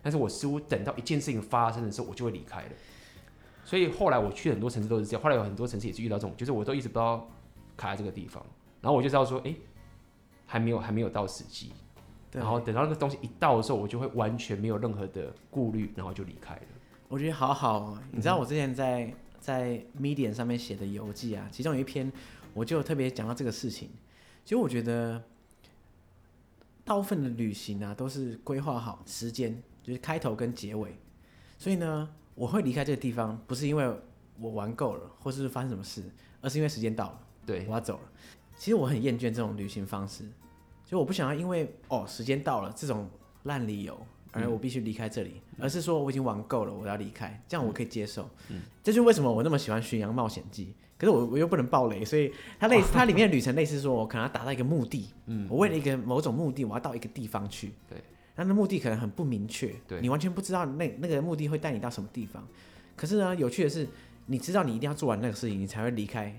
[0.00, 2.70] 但是我似乎等到一件事情发生的时候，我就会离开了。
[3.66, 7.28] 所以后来我去很多城市都是这样，后来有很多城市也是遇到这种，就是我都一直不知道
[7.76, 8.42] 卡在这个地方，
[8.80, 9.56] 然后我就知道说，哎、欸，
[10.46, 11.70] 还没有还没有到时机，
[12.32, 16.62] 然后等到那个东西一到的时候，我就会完全没有任何的顾虑，然后就离开了。
[17.08, 22.12] 我觉得好好哦，你知道我之前在在 Medium 上面写的游记啊，其中有一篇
[22.52, 23.88] 我就特别讲到这个事情。
[24.44, 25.22] 其实我觉得
[26.84, 30.96] 大部分的旅行啊，都是规划好时间，就是开头跟结尾。
[31.58, 33.88] 所以呢，我会离开这个地方，不是因为
[34.40, 36.02] 我玩够了，或是发生什么事，
[36.40, 38.12] 而是因为时间到了，对，我要走了。
[38.56, 40.24] 其实我很厌倦这种旅行方式，
[40.84, 43.08] 就我不想要因为哦时间到了这种
[43.44, 44.04] 烂理由。
[44.36, 48.28] 而我必须离开这里，而是说我已经玩够了，我要离开，这样我可以接受。
[48.50, 50.66] 嗯，这就是为什么我那么喜欢《巡洋冒险记》。
[50.98, 55.10] 可是我我又不能暴雷，所以它类似它里面的旅程类似说，我可能要达到一个目的。
[55.26, 57.72] 嗯，我为了一个某种目的，我要到一个地方去。
[57.88, 57.98] 对，
[58.34, 59.74] 那那目的可能很不明确。
[59.86, 62.46] 对，你完全不知道那那个目的会带你到什么地方。
[62.96, 63.86] 可是呢，有趣的是，
[64.24, 66.34] 你知道你一定要做完那个事情，你才会离开。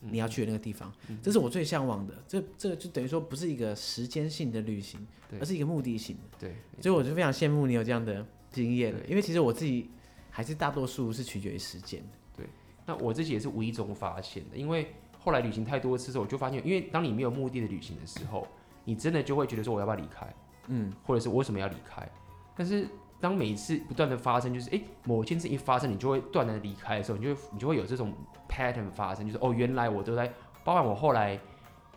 [0.00, 2.14] 你要去的那个地方，嗯、这是我最向往的。
[2.26, 5.04] 这这个就等于说不是一个时间性的旅行，
[5.40, 6.22] 而是一个目的性的。
[6.38, 8.94] 对，所以我就非常羡慕你有这样的经验。
[9.08, 9.90] 因为其实我自己
[10.30, 12.02] 还是大多数是取决于时间。
[12.36, 12.46] 对，
[12.86, 14.56] 那我自己也是无意中发现的。
[14.56, 18.46] 因为后来旅行太多次之后，我就发现，因为当你没有目的的旅行的时候，
[18.84, 20.32] 你真的就会觉得说我要不要离开，
[20.68, 22.08] 嗯，或者是我为什么要离开？
[22.56, 22.88] 但是
[23.20, 28.12] 当每一次不断的发生，就是哎、欸，某件事一发生，你就会断然离开的时候，你就会你就会有这种
[28.48, 30.32] pattern 发生，就是哦，原来我都在，
[30.64, 31.38] 包含我后来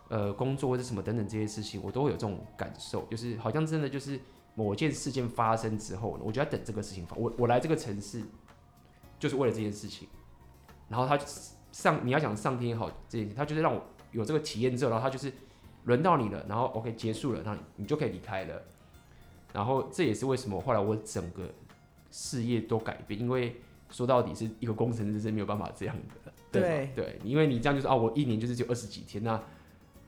[0.10, 4.20] 呃工作或者什么等等这些事情，我都会有这种感受，就是好像真的就是
[4.56, 8.24] 某件事件发生之后，我就要等这个事情发，我我来这个城市
[9.20, 10.08] 就是为了这件事情，
[10.90, 11.24] 然后他
[11.72, 13.80] 上你要讲上天也好这件事情，他就是让我
[14.12, 15.32] 有这个体验之后，然后他就是
[15.84, 18.60] 轮到你了，然后 OK 结束了，然后你就可以离开了。
[19.54, 21.44] 然后这也是为什么后来我整个
[22.10, 23.56] 事业都改变，因为
[23.90, 29.42] 说到底是一个工程师是没有办法这样的，对对，对，因为你这样就是啊，我一年就是就二十几天，那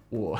[0.10, 0.39] 我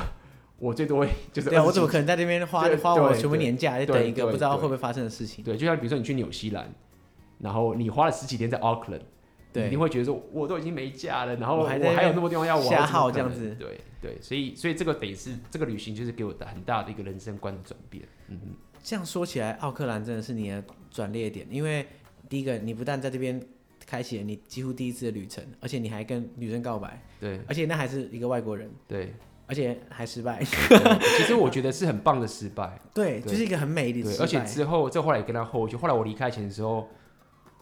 [0.58, 5.44] 我最多就是对啊，我怎么可能在这边花花我全部年假，就等一个不知道会不会发生的事情？
[5.44, 6.72] 对，就像比如说你去纽西兰，
[7.38, 9.02] 然后你花了十几天在 Auckland，
[9.52, 18.56] 对，你会觉得说我都已经没假了，然后我还有那么多地方要玩，瞎耗这样子，对对，所以所以这个得是这个旅行就是给我的很大的一个人生观的转变，嗯哼。
[18.84, 21.86] 这样说起来，奥克兰真的是你的转捩点，因为
[22.28, 23.42] 第一个，你不但在这边
[23.86, 29.14] 开启了你几乎第一次的旅程，而且你还跟女生告白，对，而且那还是一个外国人，对，
[29.46, 30.44] 而且还失败。
[30.44, 33.32] 其实我觉得是很棒的失败， 对，对。
[33.32, 34.24] 就是一个很美丽的失败。
[34.24, 36.86] 而且之后，这后来也跟他后续，后来我离开前的时候，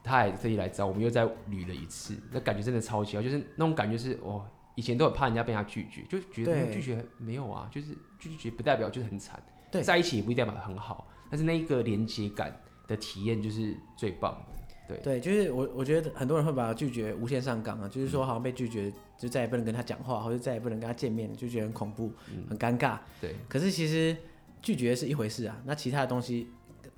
[0.03, 9.41] 他也特意来找我们，又再旅了一次，那感觉真的超级好，就是那种感觉是，哦，以前都很怕人家被他拒绝，就觉得拒绝没有啊，就是拒绝不代表就是很惨。
[9.71, 12.55] 对，在一起也不一定代表很好，但是那一个连接感
[12.87, 14.53] 的体验就是最棒的。
[14.87, 22.99] 对，对，就是我我觉得很多人会把拒绝无限上纲啊，就是说好像被拒绝就再也不能跟他讲话，或者再也不能跟他见面，就觉得很恐怖、嗯、很尴尬。
[23.19, 24.15] 对，可是其实
[24.61, 26.49] 拒绝是一回事啊，那其他的东西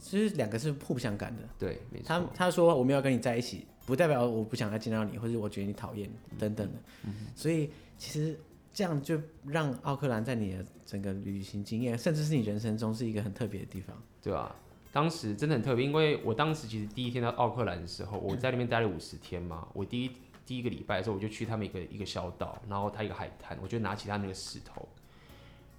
[0.01, 1.43] 其实两个是互不相干的。
[1.57, 2.07] 对，没错。
[2.09, 6.79] 他他说我没有跟你在一起，不代表我不想再见到你，或者我觉得你讨厌等等的。
[7.05, 8.37] 嗯、所以其实。
[8.77, 9.17] 这样就
[9.47, 14.57] 让奥克兰在你的整个旅行经验，甚至是你人生中是一个很特别的地方，对啊，
[14.91, 19.69] 当时真的很特别，因为我当时其实第一天到奥克兰的时候，我在那边待了五十天嘛。
[19.75, 20.11] 我第一
[20.47, 24.89] 第一个礼拜的时候，我就去他们一个一个小岛，然后他一个海滩，我就拿起他那个石头，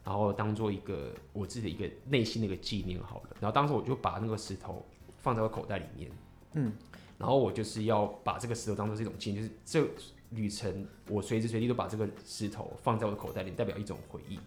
[0.04, 3.36] 然后当做一个我自己的一个内心的一个纪念好了。
[3.40, 4.86] 然后当时我就把那个石头
[5.18, 6.12] 放在我口袋里面，
[6.54, 6.72] 嗯，
[7.18, 9.88] 然后我就是要把这个石头当做是一种纪念，就是这。
[10.32, 14.38] 旅程，我随时随地都把这个石头放在我的口袋里，代表一种回忆。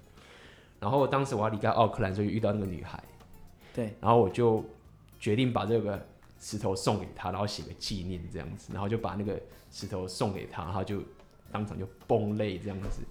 [0.80, 3.02] 然后当时我要离开奥克兰，所以遇到那个女孩，
[3.78, 4.64] 对，然后我就
[5.20, 6.04] 决定把这个
[6.40, 11.00] 石头送给他，然后写个纪念这样子，然后就把那个石头送给他，然后就
[11.52, 13.02] 当场就崩泪这样子，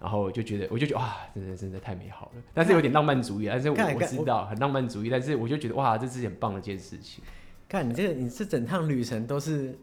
[0.00, 7.22] 然后我就觉得，我就觉得哇，真的真的太美好了，但是有点浪漫主义，但是我，我知道很浪漫主义，但是我就觉得哇，这是很棒的一件事情。
[7.68, 9.78] 看你这个，你这整趟旅程都是。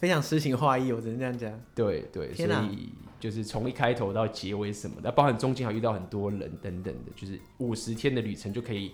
[0.00, 1.60] 非常诗情画意，我只能这样讲。
[1.74, 8.92] 对对，所以就是从一开头到结尾什么的，包含中间还遇到很多人等等的，就是五十天的旅程就可以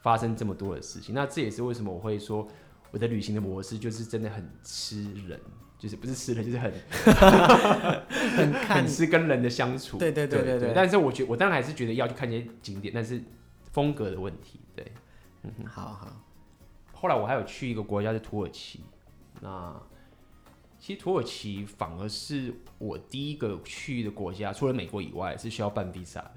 [0.00, 1.14] 发生这么多的事情。
[1.14, 2.46] 那这也是为什么我会说
[2.90, 5.40] 我的旅行的模式就是真的很吃人，
[5.78, 6.72] 就是不是吃人，就是很
[8.36, 9.98] 很看 很吃跟人的相处。
[9.98, 10.72] 对对对对对。
[10.74, 13.22] 但是我觉得我当然还是觉得要去看一些景点，但是
[13.72, 14.60] 风格的问题。
[14.74, 14.92] 对，
[15.42, 16.08] 嗯哼，好好。
[16.92, 18.80] 后来我还有去一个国家是土耳其，
[19.40, 19.80] 那。
[20.82, 26.32] 其实土耳其反而是我第一个去的国家，除了美国以外是需要办 visa 的。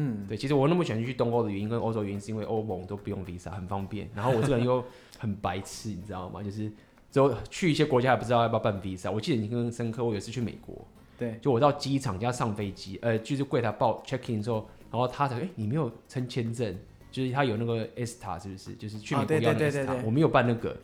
[0.00, 4.08] 嗯，对，其实我那么喜欢去东欧的原因跟欧洲原因，是因为欧盟都不用 visa，很方便。
[4.14, 4.84] 然后我这个人又
[5.18, 6.40] 很白痴，你知道吗？
[6.40, 6.70] 就是
[7.10, 9.10] 之后去一些国家还不知道要不要办 visa。
[9.10, 10.86] 我记得你跟深刻，我有一次去美国，
[11.18, 16.78] 对，就我到机场就要上飞机，呃，就是柜台报 check in 之后，然后他才哎、欸，你没有申签证，
[17.10, 18.74] 就是他有那个 ESTA 是不是？
[18.74, 20.76] 就是去美国要那个 ESTA，我没有办那个，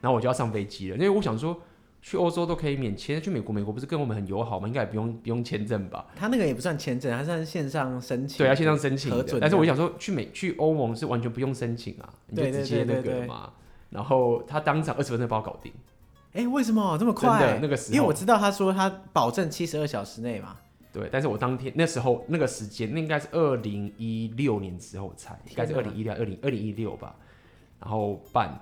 [0.00, 1.60] 然后我就要上飞机了，因为我想说。
[2.02, 4.66] 去欧洲都可以免签，去美国，美国不是跟我们很友好吗？
[4.66, 6.04] 应该也不用不用签证吧？
[6.16, 8.38] 他那个也不算签证，他算线上申请。
[8.38, 9.38] 对啊，线上申请的。
[9.40, 13.52] 但是我想说，去美去欧盟是完全不用申请啊，你就直接那个了嘛。
[13.90, 15.72] 然后他当场二十分钟把我搞定。
[16.32, 17.60] 哎、欸，为什么这么快？
[17.62, 20.56] 那个时候，因为我知道他说他保证七十二小时内嘛。
[20.92, 27.14] 对，但是我当天那时候那个时间，那应该是二零一六年之后才，应该是二零一六二零二零一六吧。
[27.78, 28.60] 然后办。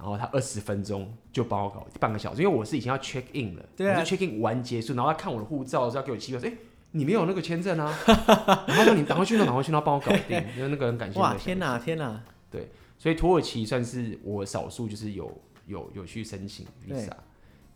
[0.00, 6.50] 然后他二十分钟就帮我搞半个小时，因为我是已经要 check in 了，对啊，我是 check in 完结束，然后他看我的护照是要给我机票，哎，
[6.92, 7.94] 你没有那个签证啊？
[8.66, 11.20] 然后说你赶快去，那赶快去，然后帮我搞定，因为那个很感谢。
[11.20, 12.18] 哇，天哪，天哪！
[12.50, 17.12] 对，所以土耳其算是我少数就是有有有去申请 visa。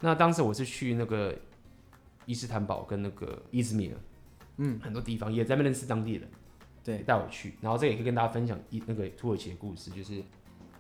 [0.01, 1.37] 那当时我是去那个
[2.25, 3.95] 伊斯坦堡跟那个伊兹密尔，
[4.57, 6.27] 嗯，很多地方也在那边认识当地人，
[6.83, 7.55] 对，带我去。
[7.61, 10.23] 然后这也可以跟大家分享一那个土耳其的故事，就是。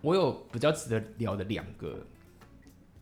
[0.04, 2.06] 我有比较值得聊的两个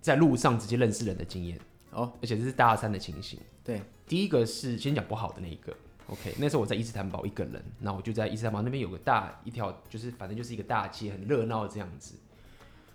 [0.01, 1.59] 在路上直接认识人的经验。
[1.91, 3.38] 哦，而且这是大三的情形。
[3.65, 5.77] 对，第一个是先讲不好的那一个。
[6.07, 12.15] OK，那时候我在伊斯坦堡一个人，然后我就在伊斯坦堡那边有个大一条，就是反正就是一个大街，很热闹这样子。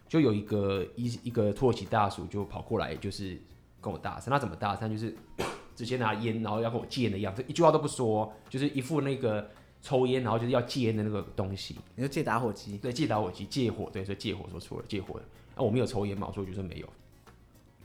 [0.07, 3.37] 就有一个一一个土耳其大叔就跑过来，就是
[3.81, 4.29] 跟我搭讪。
[4.29, 4.87] 他怎么搭讪？
[4.89, 5.13] 就是
[5.75, 11.75] 直接拿烟，然后要跟我戒烟的样子，一句话都不说，就是一副那个抽烟，然后就是要戒烟的那个东西。
[11.95, 12.77] 你说戒打火机？
[12.77, 13.89] 对，戒打火机，戒火。
[13.91, 15.19] 对，所以戒火说错了，戒火。
[15.55, 16.87] 啊，我没有抽烟嘛，所以我就说没有。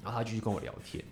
[0.02, 1.04] 然后他继续跟我聊天。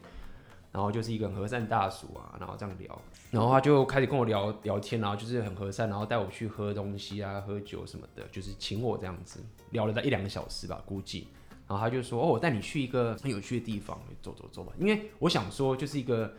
[0.72, 9.40] 然后就是一个很和善大叔啊，然后这样聊，然后他就开始跟我聊聊天，然后就是很和善，然后带我去喝东西啊，喝酒什么的，就是请我这样子
[9.70, 11.26] 聊了在一两个小时吧，估计。
[11.66, 16.32] 然后他就说：“哦，我带你去一个很有趣的地方，走走走吧。”因为我想说，就是一个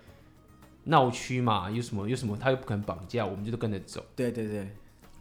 [0.86, 4.04] 闹区嘛，有什么有什么，他又不肯绑架我们，就都跟着走。
[4.16, 4.68] 对对对，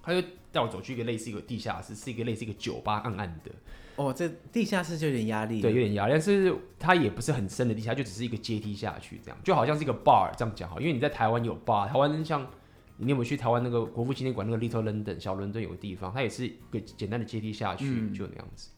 [0.02, 3.50] 他就带我走去一个类似一个地下室，是一个类似一个酒吧，暗暗的。
[3.96, 10.76] 哦，这地下室就有点压力，对，有点压力，但是它也不是很深的地下，就只是一个阶梯下去，这样就好像是一个 bar 这样讲哈。
[10.80, 12.46] 因为你在台湾有 bar，台湾像
[12.96, 18.70] 你有没有去台湾那个国父纪念馆那个 Little London 小伦敦有个地方，它也是一个简单的阶梯下去，嗯、就那样子，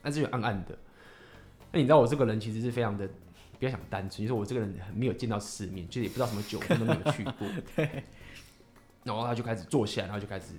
[0.00, 0.78] 但是有暗暗的。
[1.70, 3.06] 那你知道我这个人其实是非常的
[3.62, 7.48] 比较想单纯，就是我这个人很没有见到世面，就是也不知道什么酒店都没有去过。
[7.76, 8.02] 对。
[9.04, 10.54] 然后他就开始坐下来，然后就开始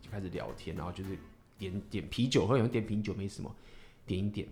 [0.00, 1.10] 就开始聊天，然后就是。
[1.58, 3.48] 点点啤酒，喝，有人点啤酒没什么，
[4.04, 4.48] 点一点，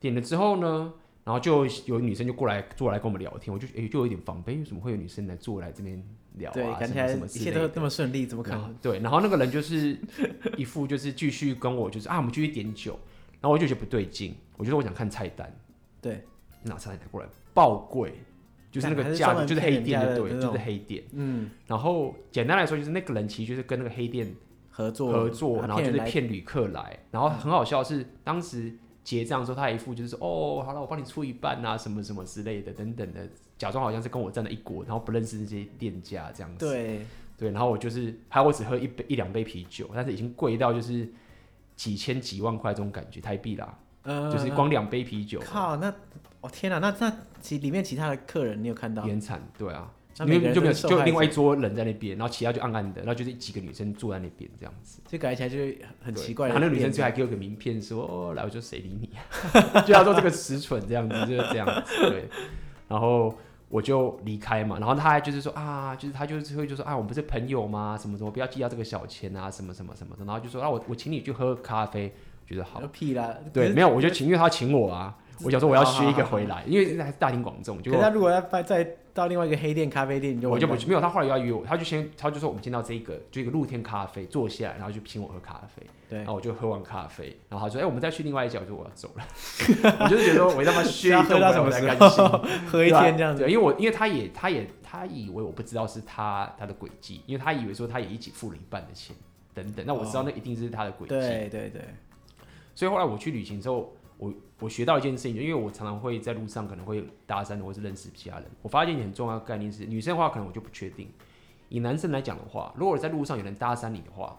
[0.00, 0.90] 点了之后呢，
[1.24, 6.02] 然后就有女生就过来坐来跟我们聊天，我就哎、欸、就有点防备，为什么会有女生来坐来这边
[6.38, 6.54] 聊啊？
[6.54, 8.74] 对，感觉什么一切都这么顺利，怎么可能？
[8.80, 9.98] 对，然后那个人就是
[10.56, 12.98] 一副就是继续跟我就是啊，我们继续点酒，
[13.42, 15.54] 然后我就觉得不对劲，我觉得我想看菜单，
[16.00, 16.24] 对，
[16.64, 18.14] 拿菜单过来，爆贵，
[18.70, 24.34] 就是那个价就是黑店的，对，就是黑店，嗯，然后简单来说就是那个人其实就是跟那个黑店。
[24.74, 28.72] 合作合作，然后就是骗旅客来，然后很好笑的是，当时
[29.04, 36.66] 结账的时候，他还一副就是说，哦，好了，我帮你出一半啊，什么什么之类的，等等的，假装好像是跟我站在一国，然后不认识那些店家这样子。
[36.66, 37.04] 对
[37.36, 41.06] 对，然后我就是，还有我只喝一杯一两杯啤酒，但是已经贵到就是
[41.76, 45.38] 几千几万块这种感觉，台币啦，呃，就是光两杯啤酒。
[45.40, 49.06] 靠，那我、哦、天哪，那那其里面其他的客人你有看到？
[49.06, 49.90] 严惨，对啊。
[50.20, 55.74] 因为就没有，就另外一桌人在那边，然后其他就暗暗的，然后就是几个女生坐在那边这样子，就感觉起来就
[56.04, 56.48] 很奇怪。
[56.48, 62.10] 然后那个女生最后还给我个名片，说：“哦，来，我就谁理你啊？” 就要做这个实蠢这样子，就是这样子。
[62.10, 62.28] 对，
[62.88, 63.34] 然后
[63.70, 67.96] 我就离开嘛，然后他还就是说啊，就是他就是会就说啊，我们不是朋友吗？
[67.98, 70.26] 什么什么，不要计较这个小钱啊，什么什么什么的。
[70.26, 72.12] 然后就说啊，我我请你去喝咖啡，
[72.46, 72.78] 觉得好。
[72.88, 73.34] 屁啦！
[73.50, 75.16] 对，没有，我就请，因为他请我啊。
[75.44, 77.82] 我想说我要学一个回来，因为还是大庭广众。
[77.82, 80.86] 就他如果要再到另外一个黑店咖啡店，就我就不去。
[80.86, 85.82] 没有，他后来又要约我，他就先他就说我们见到这个就一个露天咖啡，坐下来，然后就请我喝咖啡。
[86.08, 89.24] 对，然后我就喝完咖啡，然后他说：“哎、欸，我们再去另外一家。”我说：“我要走了。
[90.04, 91.88] ”我就是觉得我他妈需要喝到什么时
[92.20, 92.44] 候？
[92.70, 93.42] 喝一天这样子。
[93.42, 99.16] 因为我因为他也他也他以为我不知道是他他的诡计，因为他以为说他也一起付了一半的钱
[99.54, 99.84] 等等。
[99.86, 101.08] 那我知道那一定是他的诡计。
[101.08, 101.82] 对对对。
[102.74, 103.94] 所以后来我去旅行之后。
[104.22, 108.48] 我我学到一件事情，就因为我常常会在路上可能会搭讪或是认识其他人。
[108.62, 111.08] 我发现很重要的概念是，女生的话可能我就不确定。
[111.68, 114.38] 以男生来讲的话，如果在路上有人搭讪你的话，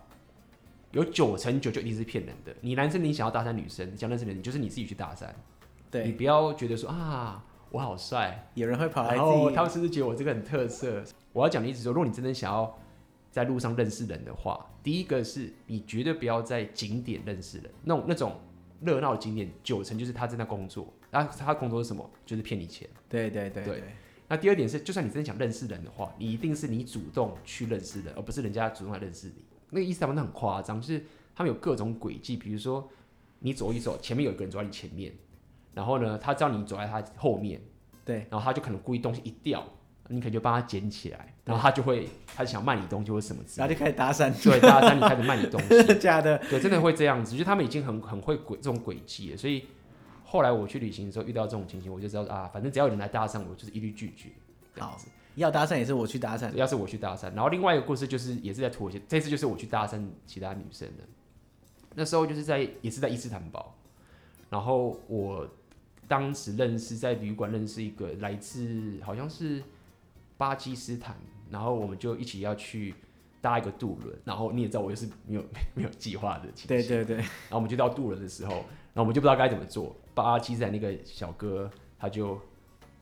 [0.92, 2.56] 有九成九就一定是骗人的。
[2.62, 5.28] 你男生你想要搭讪女生，想认识人，你就是你自己去搭讪。
[5.92, 11.04] 对，你不要觉得说啊我好帅，有人会跑来，然后他们是不是觉得我这个很特色？
[11.34, 12.74] 我要讲的意思说，如果你真的想要
[13.32, 18.40] 在路上认识人的话，第一个是你绝对不要在景点认识人，那种那种。
[18.84, 22.10] 热闹的景点九成就是他正在工作，然后他工作是什么？
[22.26, 22.88] 就是骗你钱。
[23.10, 23.84] 对对对对。
[24.28, 29.44] 那第二点是，就算你真的想认识人的话，你一定是你主动去认识人，而不是人家主动来认识你。
[29.70, 31.04] 那个意思他们很夸张，就是
[31.36, 32.90] 他们有各种诡计，比如说
[33.40, 35.14] 你走一走，前面有一个人走在你前面，
[35.74, 37.62] 然后呢，他知道你走在他后面，
[38.06, 39.68] 对，然后他就可能故意东西一掉。
[40.14, 49.66] 你可能就帮他捡起来，然后他就会，他就想卖你东西或什么之类的，然后就开始搭讪，对，搭讪你开始卖你东西， 假的，对，真的会这样子，就他们已经很很会诡这种诡计了，所以
[50.24, 54.30] 后来我去旅行的时候遇到这种情形，我就知道啊，反正只要有人来搭讪，我就是一律拒绝。
[54.76, 61.04] 这样子，要搭讪也是我去搭讪，要是我去搭讪，然后另外一个故事就是也是在土耳其，这次就是我去搭讪其他女生的，
[61.96, 63.76] 那时候就是在也是在伊斯坦堡，
[64.50, 65.48] 然后我
[66.08, 69.64] 当时认识在旅馆认识一个来自好像是。
[70.44, 71.16] 巴基斯坦，
[71.50, 72.94] 然后我们就一起要去
[73.40, 79.96] 搭一个渡轮，然后你也知道我又是没有没有计划的，对对对，然后我们就到渡轮的时候，然后我们就不知道该怎么做。
[80.14, 82.38] 巴基斯坦那个小哥他就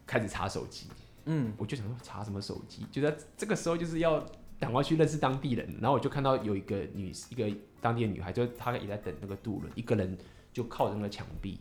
[0.05, 0.85] 开始查手机，
[1.25, 2.85] 嗯，我就想说查什么手机？
[2.91, 4.23] 就在这个时候就是要
[4.59, 10.15] 赶快去认识当地人，然后我就看到有一个女一个当地的女孩，就她也在等那个渡轮，一个人
[10.53, 11.59] 就靠着那个墙壁，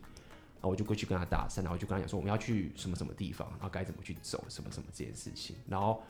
[0.61, 5.55] 然后我就过去跟他搭讪，然后我就跟他讲说我们要去什么什么地方，然后该怎么去走，什么什么这件事情。
[5.67, 6.01] 然后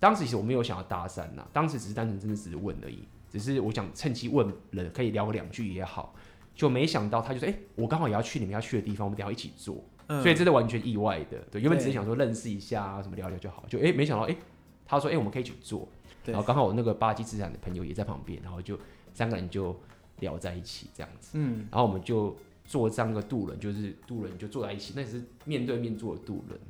[0.00, 6.14] 当时其实我没有想要搭讪呐，当时只是单纯真的只是问而已，只是我想趁机问人可以聊个两句也好，
[6.54, 9.84] 就没想到他就说，哎、欸，我刚好也要去你们要去的地方，我们等下一起做。
[10.10, 14.38] 嗯、所以这是完全意外的，对，原本只是想说认识一下啊，什么聊聊就好，就哎、欸，没想到哎、欸，
[14.86, 15.86] 他说哎、欸，我们可以一起做，
[16.24, 18.78] 然后刚好我那个巴基斯坦的朋友也在旁边，然后就
[19.12, 19.78] 三个人就
[20.20, 22.34] 聊在一起这样子，嗯，然后我们就
[22.68, 26.60] 坐这样个渡轮，就是渡轮就坐在一起，那也是面对面坐的渡轮，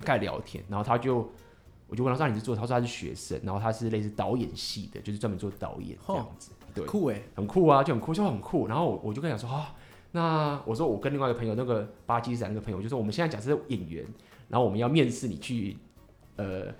[0.00, 1.28] 开始聊天，然后他就
[1.88, 9.74] 我就问他说你是做，他说他是学生，然后他是类似导演系的，就是专门做导演这样子，对，酷哎，很酷啊，就很酷，就很酷，然后我我就跟他说啊。
[10.10, 14.06] 那我说我跟另外一个朋友，那个巴基斯坦那个朋友，就说我们现在假设是演员，
[14.48, 15.76] 然后我们要面试你去，
[16.36, 16.74] 呃，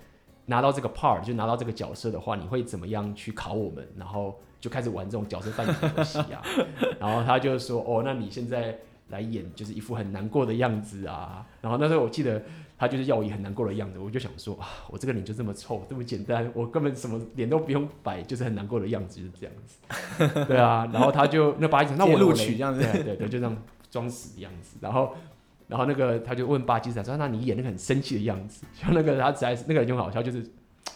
[0.49, 3.87] 拿到这个 part 就拿到这个角色的话，你会怎么样去考我们？
[3.95, 6.41] 然后就开始玩这种角色扮演的游戏啊。
[6.99, 8.77] 然后他就说，哦，那你现在
[9.09, 11.45] 来演就是一副很难过的样子啊。
[11.61, 12.41] 然后那时候我记得。
[12.81, 20.45] 他就是要我以很难过的样子，我就想说啊，我这个脸就这么臭，这么简单，我根本什么脸都不用摆，就是很难过的样子，就是这样子。
[20.47, 23.53] 对啊，然后他就那巴基斯坦，那我录取这样子，对对对，就这样
[23.91, 24.77] 装死的样子。
[24.79, 25.13] 然后，
[25.69, 30.43] 然后那个他就问巴基斯坦说，那你演那个很生气的样子，像那个他实在是那个人就很好笑，就是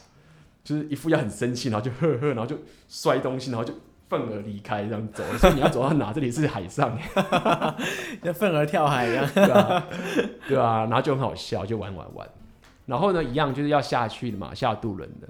[0.65, 2.57] 就是一副要很生气，然后就呵呵，然后就
[2.89, 3.73] 摔东西，然后就。
[4.09, 6.13] 愤而离开，这样走，所以你要走到哪？
[6.13, 6.95] 这里是海上，
[8.21, 9.87] 像愤而跳海一样， 对啊，
[10.47, 12.29] 对啊，然后就很好笑，就玩玩玩。
[12.85, 15.27] 然后呢，一样就是要下去的嘛，下渡轮的。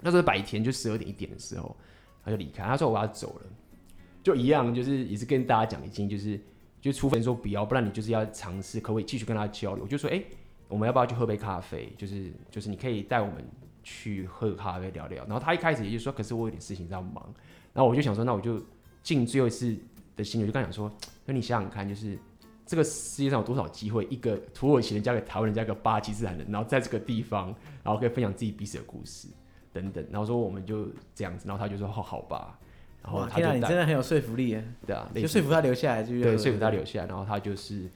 [0.00, 1.76] 那时候白天就十二点一点的时候，
[2.24, 2.64] 他就离开。
[2.64, 3.42] 他说我要走了，
[4.20, 6.40] 就一样，就是也是跟大家讲已经就是，
[6.82, 9.84] 就除非说不要，不然你就是要尝试，可不可以继续跟他交流？
[9.84, 10.20] 我就说，哎、
[10.66, 11.90] 我们要不要去喝杯咖啡？
[11.96, 13.36] 就是就是你可以带我们
[13.84, 15.24] 去喝咖啡聊聊。
[15.26, 17.32] 然后他一开始也就说，可是我有点事情在忙。
[17.72, 18.60] 然后我就想说，那我就
[19.00, 19.76] 尽最后一次
[20.16, 20.90] 的心，我就跟他讲说，
[21.24, 22.18] 那你想想看，就 是
[22.66, 27.54] 这个世界上有多少机会，一个土耳其人嫁给台湾人加个巴基斯坦人，然后在这个地方，
[27.84, 29.28] 然后可以分享自己彼此的故事
[29.72, 30.04] 等等。
[30.10, 32.58] 然后说我们就这样子，然后他就说好好吧。
[33.02, 34.64] 然后他就天啊，你真的很有说服力耶。
[34.86, 37.06] 对啊，就说服他留下来就，说服他留下来。
[37.06, 37.88] 然后他就是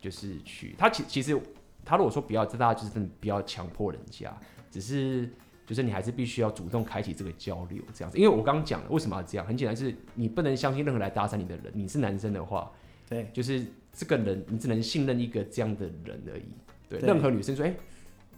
[0.00, 1.38] 就是去，他其其实
[1.84, 4.32] 他如果说不要，这大家就是真的不要强迫人家，
[4.70, 5.28] 只是。
[5.64, 8.18] 就是你还是必须要主动开启这个交流，这样子。
[8.18, 9.46] 因为我刚刚讲了，为什么要这样？
[9.46, 11.72] 很简单，是你不能相信任何来搭讪你的人。
[11.72, 12.70] 你是男生的话，
[13.08, 16.42] 对，就是这个人，你只能信任一个这样的人而已。
[16.88, 17.76] 对，对任何女生说，哎、欸，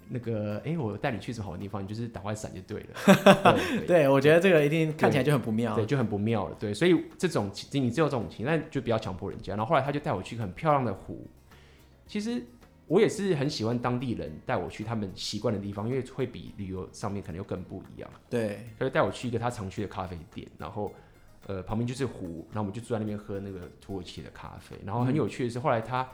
[0.09, 3.59] 那个，哎、欸，我带你去什么好的地方，你就是打快闪就对了。
[3.87, 6.57] 对，我觉得这个一定看起来就很不妙，对，就很不妙了。
[6.59, 9.55] 对，所以这种情，你只有这种情，那就不要强迫人家。
[9.55, 11.27] 然后后来他就带我去很漂亮的湖，
[12.07, 12.43] 其实。
[12.87, 18.11] 我也是很喜欢当地人带我去他们习惯的地方，因为会比旅游上面可能又更不一样。
[18.29, 20.93] 对，他就带我去一个他常去的咖啡店，然后
[21.47, 24.77] 呃旁边就是湖，然后我们就坐在那边喝那个土耳其的咖啡。
[24.85, 26.07] 然后很有趣的是，后来他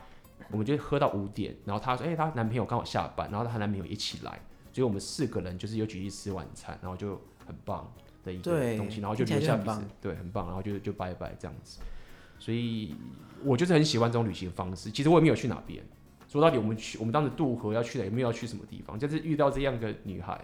[0.49, 4.39] 我们就喝到五点，然后她说：“哎、欸，他男朋友刚好下班，然后她男朋友一起来，
[4.73, 7.91] 所以我们四个人就是有举一吃晚餐，然后就很棒
[8.23, 11.79] 的一个东西，然后就留下彼此，对，很棒，然后就就拜拜这样子。
[12.39, 12.95] 所以
[13.43, 14.89] 我就是很喜欢这种旅行方式。
[14.89, 15.83] 其实我也没有去哪边。”
[16.27, 18.97] 说到底，我们去，我们当时渡河要去的，也没有要去什么地方？
[18.97, 20.39] 就是遇到这样的女孩，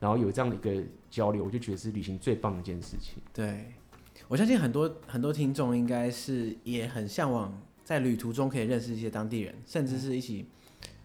[0.00, 3.22] 然后有这样的一个交流，我就觉得是旅行最棒的一件事情。
[3.32, 3.72] 对，
[4.26, 7.56] 我相信很多很多听众应该是也很向往
[7.92, 10.46] 在旅途中可以认识一些当地人，甚至是一起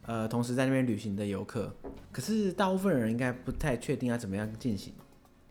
[0.03, 1.75] 呃同时在那边旅行的游客。
[2.11, 4.93] 可是大部分人应该不太确定要怎么样进行，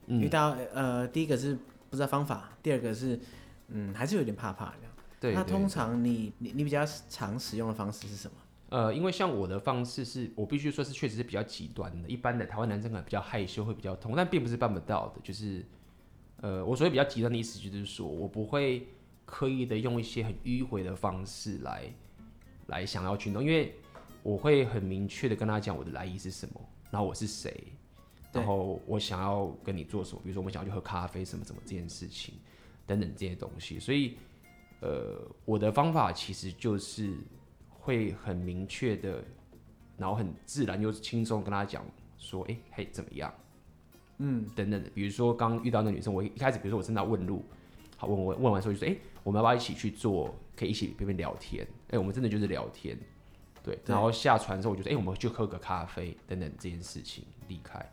[0.07, 1.55] 嗯、因为到呃第一个是
[1.91, 3.21] 不知道方法，第二个是
[3.69, 4.79] 嗯还是有点怕怕的。
[5.21, 8.37] 对，那通常你你你比较常使用的方式是什么？
[8.69, 12.09] 呃，因为像我的方式是，我必须说是确实是比较极端的。
[12.09, 15.21] 一般的台湾男生可能比较害羞，会比较痛，但并不是办不到的。
[15.23, 15.65] 就是，
[16.41, 18.89] 呃，我所谓比较极端的意思，就是说我不会
[19.27, 21.93] 刻意的用一些很迂回的方式来
[22.69, 23.75] 来想要去弄，因为
[24.23, 26.61] 我会很明确的跟他讲我的来意是什么，
[26.91, 27.65] 然后我是谁，
[28.33, 32.37] 然后我想要跟你做什么，比如说我们想要去喝咖啡什么什么这件事情
[32.87, 33.79] 等等这些东西。
[33.79, 34.17] 所以，
[34.81, 37.15] 呃，我的方法其实就是。
[37.87, 39.23] 会很明确的，
[39.97, 41.85] 然后很自然又轻松跟他讲
[42.19, 43.33] 说，哎、欸，嘿，怎么样？
[44.19, 44.91] 嗯，等等的。
[44.91, 47.45] 比如说刚遇到那女生，我一开始，比如说我正在问路，
[47.97, 50.35] 好，问我问完之后就说，哎、我们要不要一起去做？
[50.55, 51.67] 可以一起边边聊天？
[51.91, 52.99] 哎、我们真的就是聊天，
[53.63, 53.79] 对。
[53.85, 57.85] 然后下船之后，我就说，哎、我们就喝个咖啡，等等这件事情离开。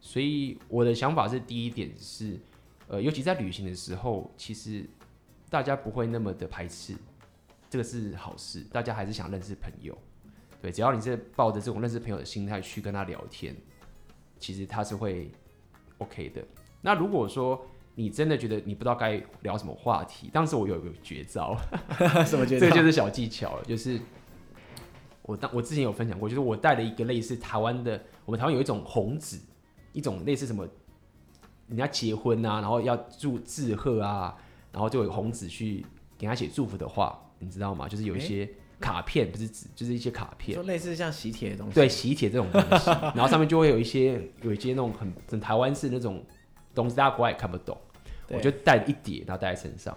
[0.00, 2.40] 所以我的想法是，第一点是，
[2.88, 4.84] 呃，尤其在旅行的时候，其实
[5.48, 6.96] 大家不会那么的排斥。
[7.68, 9.96] 这个是好事，大家还是想认识朋友，
[10.60, 13.56] 对，只要你是抱着这种认识朋友的心态去跟他聊天，
[14.40, 15.30] 其实他是会
[15.98, 16.44] OK 的。
[16.80, 17.64] 那如果说
[17.94, 21.56] 你真的觉得你不知道该聊什么话题，当时我有一个绝招，
[22.24, 22.66] 什么绝招？
[22.66, 24.00] 这个就是小技巧了，就是
[25.22, 29.38] 我当我之前有分享过，就是我带了一个类似台湾的，我们台湾有一种红纸，
[29.92, 30.66] 一种类似什么
[31.68, 34.36] 人家结婚啊，然后要祝致贺啊，
[34.72, 35.84] 然后就有红纸去
[36.16, 37.86] 给他写祝福的话，你知道吗？
[37.88, 38.48] 就是有一些
[38.80, 46.24] 卡片，不是纸，就是一些卡片，就类似像喜帖的东西，对，喜帖这种东西， 然后上面就会有一些有一些那种很很台湾式那种
[46.74, 47.76] 东西，大家国外也看不懂。
[48.32, 49.96] 我就带了一叠，然后带在身上。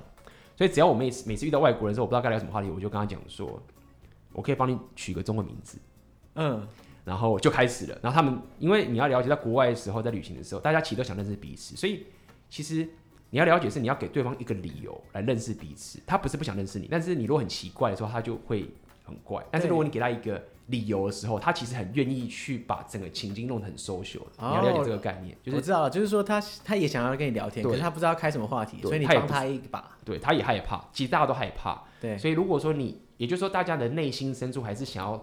[0.55, 3.61] 所以只要我每次每次遇到外国人的时候，我不知道该聊什么话题，我就跟他讲说，
[4.31, 5.77] 我可以帮你取个中文名字，
[6.35, 6.67] 嗯，
[7.05, 7.97] 然后就开始了。
[8.01, 12.07] 然后他们因为你要了解，在国外的时候，在旅行的时候，大家其实都想认识彼此，所以
[12.49, 12.87] 其实
[13.29, 15.99] 你要了解是你要给对方一个理由来认识彼此。
[16.07, 18.67] 他不是不想认识你，但是你如果很奇怪的时候，他就会
[19.03, 19.45] 很怪。
[19.51, 24.21] 但是如果你给他一个理由的时候，他其实很愿意去把整个情境弄得很 social。
[24.37, 29.97] 你要了解这个概念，就是我知道了，就是说他他也想要跟你聊天，可是他不知道开什么话题，所以你帮他一把。
[30.05, 31.81] 对，他也害怕，其实大家都害怕。
[31.99, 35.21] 对，所以如果说你，也就是说大家的内心深处还是想要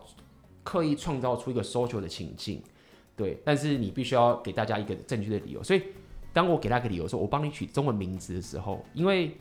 [0.62, 2.62] 刻意创造出一个 social 的情境，
[3.16, 5.62] 对，但是你必须要给大家一个正确的理由。
[5.62, 5.82] 所以
[6.32, 9.36] 当我给他一个理由说，我帮你取中文名字的时候，因为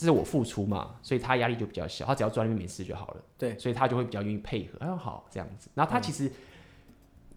[0.00, 3.22] 这是我付出嘛，所以他压力就比较小，他只要坐在那边没事就好了。
[3.36, 4.78] 对，所以他就会比较愿意配合。
[4.78, 5.68] 哎呦，好，这样子。
[5.74, 6.26] 然后他其实、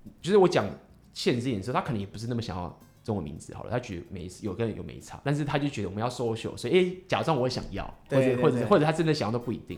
[0.05, 0.65] 嗯、就是我讲
[1.13, 9.77] 现实一点的时候，他可能也不是那么想要中文名字好了，他觉得没有跟人有没差，但是他就觉得我们要 social，所以哎、欸，假装我想要，或者或者或者他真的想要都不一定。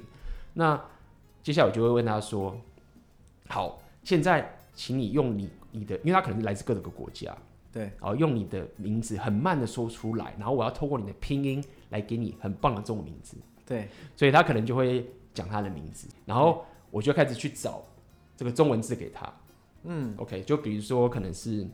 [0.54, 0.80] 那
[1.42, 2.56] 接下来我就会问他说
[3.50, 7.36] ：“好，现在请你用你你的，因为他可能是来自各个国家。”
[7.74, 13.38] 对，然后用你的名字很慢的说出来，然后我要透过你的拼音来给你很棒的中文名字。
[13.66, 17.84] 对，所以他可能就会讲他的名字，然后我就开始去找
[18.38, 19.32] 这个中文字给他。
[19.84, 21.68] 嗯，OK，就比如说可能是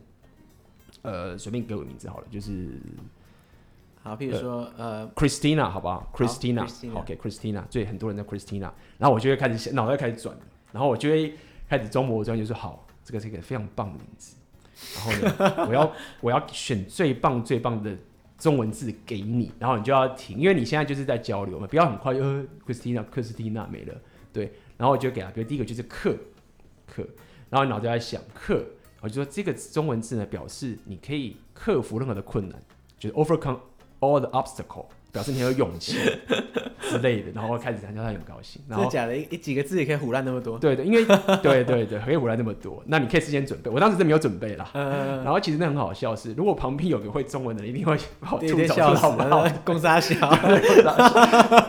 [1.02, 2.80] 呃随便给我个名字好了，就是
[4.02, 10.36] 好，譬如说呃，呃 Christina 好不好？Christina，OK，Christina，所以很多人叫 Christina，然后我就会开始脑袋开始转，
[10.72, 11.34] 然后我就会
[11.68, 14.36] 开始装模作样，就说好，这个是一个非常棒的名字。
[14.96, 17.96] 然后呢，我要 我要选最棒最棒的
[18.42, 22.20] 中文字给你，然后你就要停，因为你现在就是在交流嘛，不要很快就
[22.66, 23.94] Christina Christina 没了，
[24.32, 26.16] 对，然后我就给他，比如第一个就是克
[26.88, 27.06] 克，
[27.48, 28.64] 然后你脑袋在想克，
[29.00, 32.60] 我就说这个中文字呢，表示你可以克服任何的困难，
[32.98, 33.60] 就是 overcome
[34.00, 34.86] all the obstacle。
[35.12, 35.98] 表示你很有勇气
[36.80, 38.60] 之类的，然后开始谈，叫他很高兴。
[38.66, 40.58] 然后假的，一几个字也可以胡乱那么多。
[40.58, 41.04] 对对，因为
[41.42, 42.82] 对对对，可以胡乱那么多。
[42.86, 44.68] 那你可以事先准备，我当时真没有准备啦。
[44.74, 45.22] 嗯。
[45.22, 49.46] 然后其实那很好笑是，如果旁边有个会中文的人，一定会把我吐槽好不好？
[49.64, 50.14] 公杀小，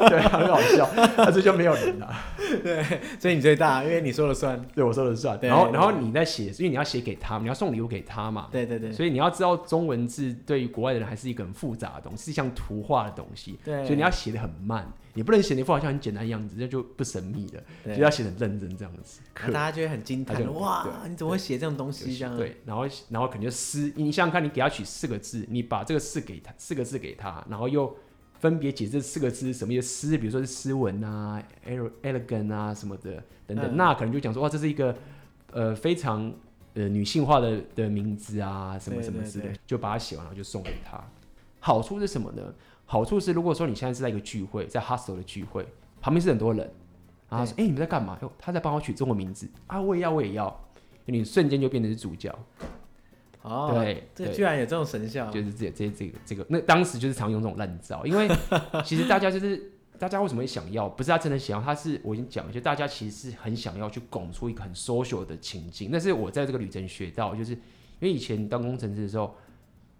[0.09, 0.89] 对，很好笑。
[1.17, 2.09] 但是就没有人了。
[2.63, 2.83] 对，
[3.19, 4.61] 所以你最大，因为你说了算。
[4.73, 5.37] 对，我说了算。
[5.41, 8.47] 然后，然后你在写，因为你要写给他，你要送礼物给他嘛。
[8.51, 8.91] 对对对。
[8.91, 13.57] 所以你要知道，中文字对于国外的人还是一个很复杂的东西，是像图画的东西。
[13.63, 13.83] 对。
[13.83, 17.95] 所以你要写的很慢，你不能写的一副好像很简单的样子，这就不神秘了。
[17.95, 19.21] 就要写的认真这样子，
[19.51, 20.53] 大家就会很惊叹。
[20.53, 22.17] 哇，你怎么会写这种东西？
[22.17, 27.95] 这样对，然后然后可能就诗，你想想看，你给他取四个字，你把这个四给他，四个字给他，然后又
[28.39, 31.41] 分别解释这四个字什么意思，诗，比如说是诗文啊
[32.03, 34.95] ，elegant 啊什么的等等，那可能就讲说哇，这是一个
[35.51, 36.33] 呃非常
[36.73, 41.01] 呃女性化的的名字啊，什么什么之类，就把它写完了就送给他。
[41.59, 42.53] 好处是什么呢？
[42.93, 45.65] 好处是，如果说你现在是在一个聚会，在 hostel 的聚会，
[45.99, 46.71] 旁边是很多人，
[47.27, 49.81] 然后说：“哎、欸，你们在干嘛？”哟，他在帮我取中文名字啊！
[49.81, 50.63] 我也要，我也要，
[51.05, 52.31] 你瞬间就变成是主角。
[53.41, 58.29] 哦，对，这居然有这种神效，就是这这这个这个，那当时就是常用这种烂招，因为
[58.85, 60.87] 其实大家就是大家为什么会想要？
[60.87, 65.89] 不是他真的想要，他是我已经讲了，就大家其实是很想要去拱出一个很 social 的情境。
[65.91, 67.59] 那是我在这个旅程学到，就是因
[68.01, 69.35] 为以前当工程师的时候。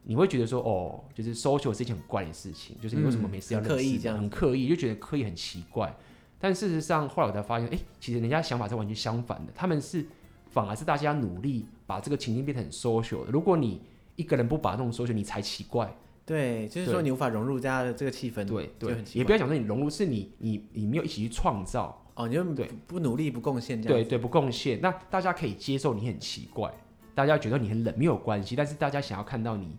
[0.04, 5.96] 你会觉得说，哦，就是 social 是一件很怪的事情，就是你为什么每次要认识、嗯、刻意这样，很刻意，就觉得刻意很奇怪。
[6.40, 9.54] 但事实上，后来我才发现，哎、欸，其实人家想法是完全相反的。
[9.56, 10.06] 他们是
[10.52, 13.32] 反而是大家努力把这个情境变得很 social 的。
[13.32, 13.82] 如果你
[14.18, 15.96] 一个人不把那种 social，你才奇怪。
[16.26, 18.46] 对，就是说你无法融入大家的这个气氛。
[18.46, 22.06] 对对，也不要讲说你融入，是你你你没有一起去创造。
[22.16, 23.98] 哦，你就对不努力不贡献这样。
[23.98, 26.72] 对对，不贡献，那大家可以接受你很奇怪，
[27.16, 29.78] 大家觉得你很冷没有关系，但是大家想要看到你。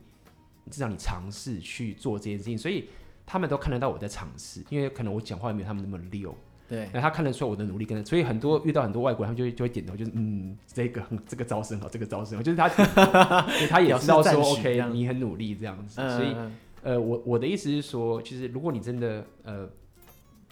[0.75, 2.89] 至少你尝试去做这件事情，所以
[3.25, 6.35] 他们都看得到我在尝试，因为可能我讲话也没有他们那么溜。
[6.69, 12.69] 对，那他看得出来我的努力跟，所以很多遇到很多外国人，他们就会就会点头，就是嗯，这个这个招生好，这个招生好，就是他，
[13.71, 16.35] 他也知道说 OK，你很努力这样子，嗯、所以
[16.83, 19.69] 呃，我我的意思是说，其实如果你真的呃，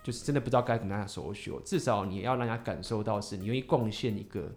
[0.04, 4.52] 就是真的不知道该怎么样收学，至少你要让人家感受到是你愿意贡献一个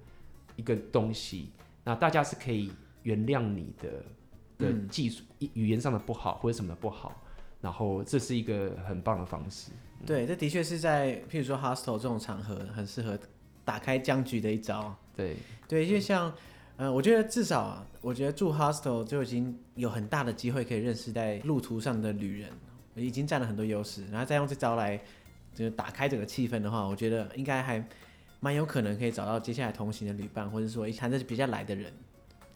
[0.58, 1.50] 一个东西，
[1.84, 2.72] 那大家是可以
[3.04, 4.04] 原谅你的。
[4.58, 7.22] 的技术、嗯、语言上的不好或者什么的不好，
[7.62, 9.72] 然后这是一个很棒的方式。
[10.00, 13.18] 嗯、对，这的确是在譬如说 hostel 这种场合很适合
[13.64, 14.96] 打开僵局的一招。
[15.16, 15.36] 对
[15.68, 16.30] 对，因为像
[16.78, 22.52] 嗯、呃，我觉得至少啊，我觉得住 hostel 就已经有很大的机会可以认识在路途上的旅人，
[22.96, 24.98] 已经占了很多优势，然后再用这招来
[25.54, 27.86] 就是打开整个气氛的话，我觉得应该还。
[28.42, 31.92] 蛮有可能可以找到接下来同行的旅伴，或者说一谈的比较来的人。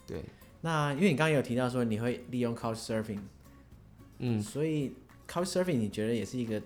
[0.06, 0.22] 对，
[0.62, 3.20] 那因为你刚刚有提到说你会利用 Couchsurfing，
[4.18, 4.94] 嗯，所以
[5.28, 6.60] Couchsurfing 你觉得也是一个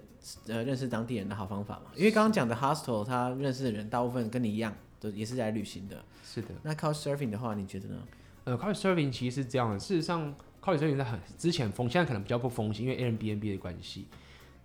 [0.49, 1.91] 呃认识当地人的好方法嘛？
[1.95, 6.05] 因为刚刚讲的 Hostel 他认识的人大部分跟你一样，都也是来旅行的。
[6.25, 6.49] 是的。
[6.63, 8.03] 那 Couchsurfing 的话，你觉得呢？
[8.45, 14.07] 呃，Couchsurfing 其实是这样的，事实上 Couchsurfing 在很之前风，现在可能比较不风行，因为 Airbnb 的关系。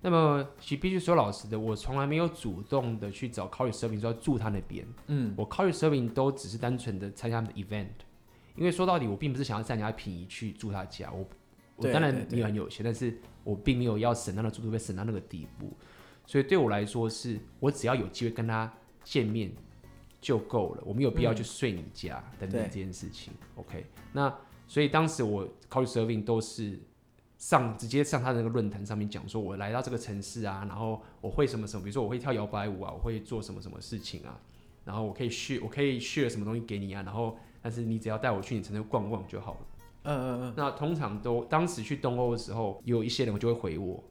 [0.01, 4.87] 那么，其实必须说老实的，我从来没有主动的去找 Couchsurfing 说要住他那边。
[5.07, 7.87] 嗯，我 Couchsurfing 都只是单纯的参加他们的 event，
[8.59, 11.11] 因为说到底，我并不是想要占人家便宜去住他家。
[11.11, 11.25] 我
[11.77, 15.71] 我当然你很有钱，但是我并没有要省他的住宿费省到那个地步。
[16.25, 18.71] 所以对我来说是，是我只要有机会跟他
[19.03, 19.51] 见面
[20.21, 23.33] 就够了，我没有必要去睡你家、嗯、等等这件事情。
[23.55, 24.31] OK，那
[24.67, 26.79] 所以当时我 c h Serving 都是。
[27.39, 34.37] 上直接上他的那个论坛上面讲说，我来到这个城市啊，然后我会什么什么，比如说我会跳摇摆舞啊，我会做什么什么事情啊，
[34.83, 39.59] 然后我可以 share 我可以 share 什么东西给你啊，然后但是你只要带我去你城市逛逛就好了。
[40.03, 40.53] 嗯嗯嗯。
[40.55, 44.03] 那通常都当时去东欧的时候，有一些人我就会回我，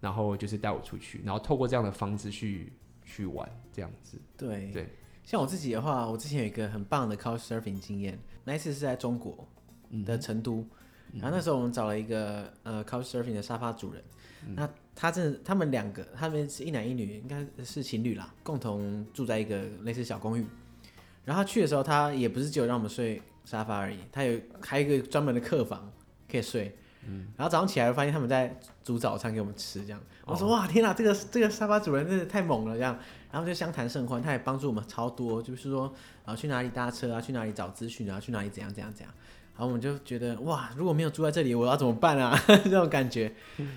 [0.00, 2.72] 然后就是带我出去，然后透过这样的方式去
[3.04, 4.18] 去玩这样子。
[4.36, 4.88] 对对。
[5.24, 9.46] 像我自己的话，我之前有一个很棒的 Couchsurfing 经验，那一次是在中国
[10.04, 10.56] 的成都。
[10.56, 10.70] 嗯
[11.20, 14.00] 然后那时候我们找了一个呃 Couchsurfing 的沙发主人，
[14.46, 20.46] 嗯、那他这他们两个，他们是一男一女，应该是情侣啦，共同住在一个类似小公寓。
[21.24, 25.90] 然后他去的时候，他也不是只有让我们睡沙发而已，他有开一个专门的客房
[26.30, 26.76] 可以睡。
[27.06, 28.54] 嗯、然后早上起来发现他们在
[28.84, 29.98] 煮早餐给我们吃，这样。
[30.26, 32.98] 我说、哦、哇天哪，这个这个沙发主人真的太猛了，这样。
[33.32, 35.92] 然后就相谈甚欢，他也帮助我们超多，就是说
[36.26, 39.14] 啊去哪里搭车啊，去哪里找资讯啊，去哪里怎样怎样怎样。
[39.54, 42.38] 然后我们就觉得哇，如果没有住在这里，我要怎么办啊？
[42.46, 43.32] 这种感觉。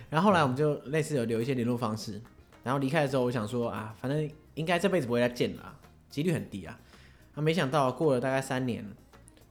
[0.10, 2.22] 然后后来我们就类似有留一些联络方式。
[2.64, 5.76] 然后离开的时候，我想说啊，反正应该这辈子不会再见了，
[6.10, 6.78] 几率很低啊。
[7.36, 8.86] 啊，没想到过了大概三年，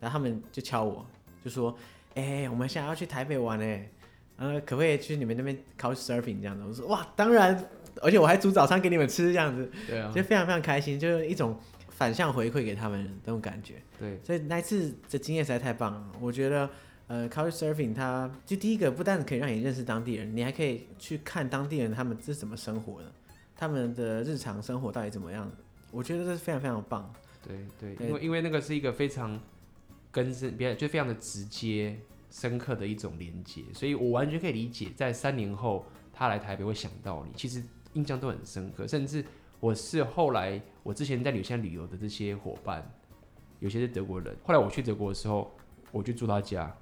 [0.00, 1.06] 然后他们就敲我，
[1.44, 1.76] 就说
[2.14, 3.88] ：“哎，我们现在要去台北玩哎，
[4.36, 7.64] 呃，可不可以去你们那边 Couchsurfing 这样子？”我说：“哇，当然，
[8.00, 11.58] 而且我还煮早餐给你们吃这样子。”对啊，就非常非常开心，就是一种。
[11.94, 16.04] 反向回馈给他们那种感觉，对，所以那一次的经验实在太棒了。
[16.20, 16.68] 我觉得，
[17.06, 23.12] 呃，Couchsurfing 它就第一个不但可以让你认识当地人，你还可以去看当地人他们是怎么生活的，
[23.54, 25.48] 他们的日常生活到底怎么样。
[25.92, 27.08] 我觉得这是非常非常棒。
[27.46, 29.40] 对对，因为因为那个是一个非常
[30.10, 31.98] 根深，别就非常的直接、
[32.30, 37.62] 深刻的一种连接，所以我完全可以理解，在三年后他来台北会想到你，其实
[37.94, 39.24] 印象都很深刻，甚至。
[39.60, 42.84] 我是后来，我之前在纽西兰旅游的这些伙伴，
[43.60, 44.36] 有些是德国人。
[44.42, 45.54] 后来我去德国的时候，
[45.92, 46.76] 我就住他家，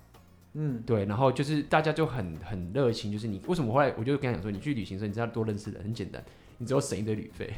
[0.54, 6.24] 嗯，对，然后就是大家就很很热情，就是你为什么后来我就跟他讲说，你去旅行的时候，你知道多认识人，很简单，
[6.56, 7.52] 你只要省一堆旅费，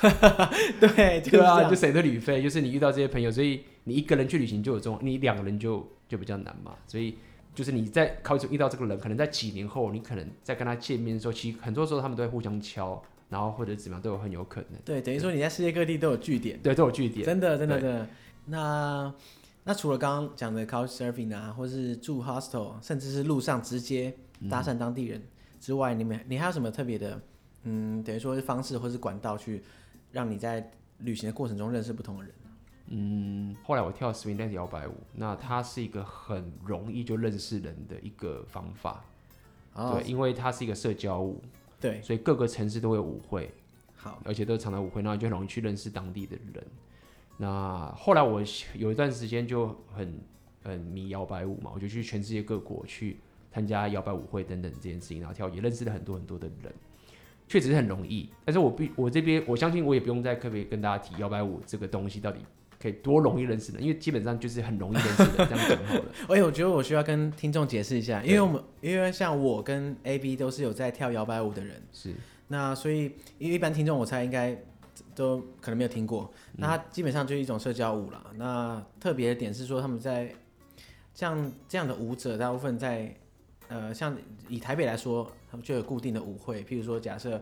[0.80, 7.16] 对， 对啊，就省一堆旅费，就是你遇到这些朋友，所以你一个人去旅行就有这种，你两个人就就比较难嘛，所以
[7.54, 13.02] 就是你在考虑遇到这个人，可能在几年后，你可能在跟他见面的时候，其实很多时候他们都会互相敲。
[13.30, 14.80] 然后或者怎么样都有很有可能。
[14.86, 16.58] 对，等于说你在世界各地都有据点。
[16.62, 17.26] 对，都有据点。
[17.26, 18.08] 真的，真的，真的。
[18.46, 19.14] 那
[19.64, 24.14] 那除了刚刚讲的 Couchsurfing 啊，或是住 hostel，甚至是路上直接
[24.48, 25.22] 搭讪当地人
[25.60, 27.20] 之外，嗯、你们你还有什么特别的？
[27.64, 29.62] 嗯，等于说是方式或是管道去
[30.12, 32.34] 让你在旅行的过程中认识不同的人。
[32.90, 39.04] 嗯，后来我跳 Swing Dance 摇摆舞，那它是一个很容易就认识人的一个方法。
[39.74, 41.42] 哦、对，因为它是一个社交舞。
[41.80, 43.54] 对，所以各个城市都会有舞会，
[43.94, 46.66] 好，而且都常常舞会，那你就很容易去认识当地的人。
[47.36, 48.42] 那后来我
[48.74, 50.20] 有一段时间就很
[50.64, 53.20] 很迷摇摆舞嘛，我就去全世界各国去
[53.52, 56.74] 参加摇摆舞会等等这件事情，然后跳也认识了很多很多的人，
[57.48, 58.30] 确实是很容易。
[58.44, 62.38] 但是我必我这边我相信我也不用再特别跟大家提摇摆舞这个东西到底。
[62.80, 66.04] 可以多容易认识的，因为基本上就是很容易认识的，这样讲好了。
[66.30, 72.14] 哎，我觉得我需要跟听众解释一下，因为我们因为像我跟 AB 都是有在跳摇摆舞的人，是。
[72.46, 74.56] 那所以因为一般听众我猜应该
[75.12, 78.24] 都可能没有听过，那它基本上就是一种社交舞了。
[78.30, 80.32] 嗯、那特别的点是说他们在
[81.12, 83.12] 像这样的舞者，大部分在
[83.68, 84.16] 呃像
[84.48, 87.40] 以台北来说，他们就有固定的舞会，譬如说假设。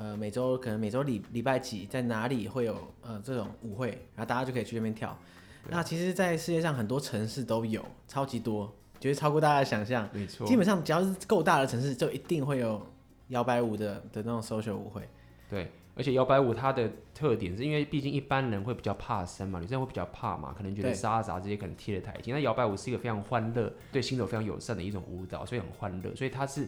[0.00, 5.18] 呃，每周可能每周礼礼拜几在哪里会有呃这种舞会，然后大家就可以去那边跳。
[5.68, 8.72] 那其实，在世界上很多城市都有，超级多。
[9.00, 10.08] 绝对超过大家的想象。
[10.12, 12.80] 没错，基本上只要是够大的城市，就一定会有
[13.30, 15.02] 摇摆舞的的那种 social 舞会。
[15.50, 15.68] 对，
[15.98, 22.32] 而且摇摆舞它的特点是因为毕竟一般人会比较怕生嘛，女生会比较怕嘛，可能觉得沙杂这些可能贴得太紧。
[22.32, 26.66] 那摇摆舞是一个非常欢乐、对新手非常友善的一种舞蹈，所以很欢乐，所以它是。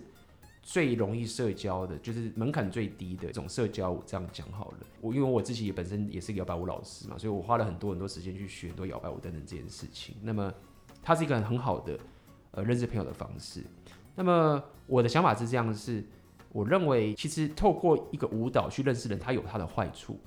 [0.63, 4.87] 最容易社交的，就是门槛最低的这种社交舞，这样讲好了。
[5.01, 10.15] 我因为我自己本身也是个摇摆舞老师嘛，所以我花了很多很多时间去学很多摇摆舞等等这件事情。
[10.21, 10.53] 那么
[11.03, 11.99] 它是一个很好的
[12.51, 13.65] 呃认识朋友的方式。
[14.15, 16.05] 那么我的想法是这样的是，
[16.53, 20.19] 我认为其实透过一个舞蹈去认识人，它有它的坏处。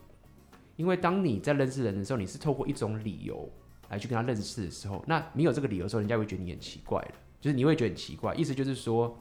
[0.76, 3.50] 因为当你在认识人的时候，你是透过一种理由
[3.90, 9.16] 来去跟他认识的时候，那你有这个理由的时候，人家会觉得你很奇怪了，就是你会觉得很奇怪，意思就是说。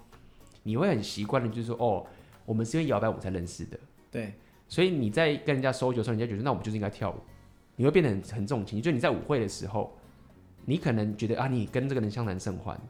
[0.65, 2.07] 你会很习惯的，就是说，哦，
[2.45, 3.77] 我们是因为摇摆舞才认识的，
[4.13, 4.33] 对，
[4.69, 7.17] 所以你在跟人家收酒的时候，人家觉得那我们就是应该跳舞，
[7.75, 8.81] 你会变得很很重情。
[8.81, 9.93] 就你在舞会的时候，
[10.65, 12.81] 你可能觉得啊，你跟这个人相谈甚欢，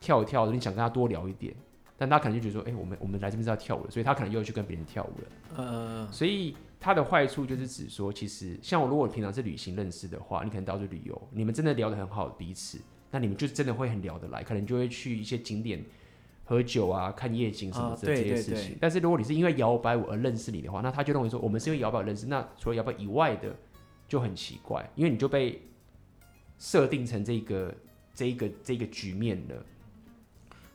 [0.00, 1.54] 跳一跳，你想跟他多聊一点，
[2.02, 5.62] 但他可能就觉得说，哎、欸，我们我们来这边是要跳舞的，所以他可能又去跟别人跳舞了。
[5.62, 12.80] 呃，所以他的坏处就是指说，其实像我，如果平常是旅行认识的话，你可能到处旅游，你们真的聊得很好彼此，
[13.12, 15.84] 那你们就真的会很聊得来，可能就会去一些景点。
[16.44, 18.76] 喝酒啊，看夜景什么的这些事情。
[18.80, 22.26] 但是如果你是因为摇摆舞而认识你的话，那他就认为说我们是因为摇摆舞认识。
[22.26, 23.56] 那除了摇摆以外的
[24.08, 25.62] 就很奇怪，因为你就被
[26.58, 27.72] 设定成这个
[28.12, 29.64] 这一个这个局面了。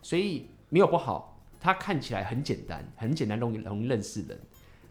[0.01, 4.39] 所以没有不好，它看起来很简单，很简单容易容易认识人，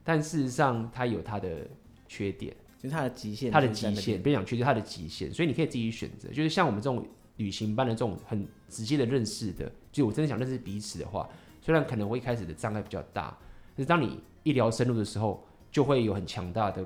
[0.05, 1.67] 但事实上它有它的
[2.07, 5.33] 缺点，就是它的极限，它的极限，别讲缺点，它的极限。
[5.33, 7.07] 所以你可以自己选择，就是像我们这种。
[7.37, 11.29] 旅行般的这种很直接的认识的，就我真的想认识彼此的话，
[11.61, 13.37] 虽然可能会一开始的障碍比较大，
[13.77, 16.83] 但是当你一聊深入的时候，就会有很强大的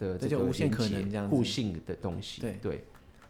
[0.00, 2.40] 的这个无限可能这样互信的东西。
[2.40, 2.84] 对对。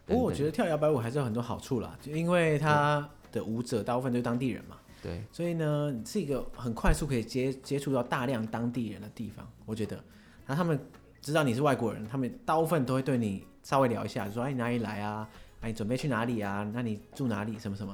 [0.07, 9.45] 不过我觉得跳摇摆舞还是有很多好处啦，就因为他的舞者大部分都是当地人嘛，对，所以呢是一个很快速可以接接触到大量当地人的地方。
[9.65, 9.97] 我觉得，
[10.47, 10.79] 然后他们
[11.21, 15.29] 知道你是外国人，他们大部分都会对你稍微聊一下，说哎，你哪里来啊？
[15.59, 16.69] 哎，你准备去哪里啊？
[16.73, 17.59] 那你住哪里？
[17.59, 17.93] 什么什么？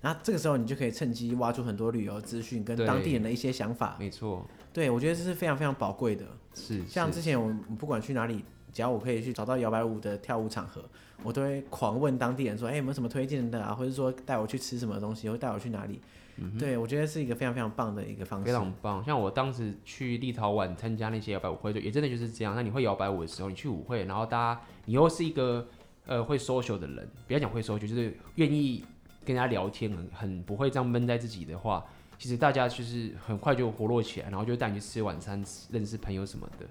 [0.00, 3.96] 然后这个时候你就可以趁机挖出很多旅游资讯跟当地人的一些想法。
[3.98, 6.24] 没错，对，我觉得这是非常非常宝贵的。
[6.54, 10.84] 是，像之前我不管去哪里，只要我可以去找到摇摆舞的跳舞场合，
[11.24, 13.74] 我都会狂问当地人说：“哎，有没有什么推荐的啊？
[13.74, 16.00] 或者说带我去吃什么东西，或带我去哪里？”
[16.40, 18.46] 嗯，对，我觉得是一个非常非常棒的一个方式。
[18.46, 19.04] 非常棒。
[19.04, 22.54] 像我当时去立陶宛参加那些摇摆舞会，就也真的就是这样。
[22.54, 25.66] 那你会摇摆舞的时候，你去舞会，然后大家你又是一个。
[26.10, 28.82] 呃，会 social 的人，不要讲会 social，就是愿意
[29.26, 31.84] 跟人家聊天，很很不会这样闷在自己的话，
[32.16, 36.64] 其实大家就是很快就活络起来，然后就带你去吃晚餐，认识朋友什么的。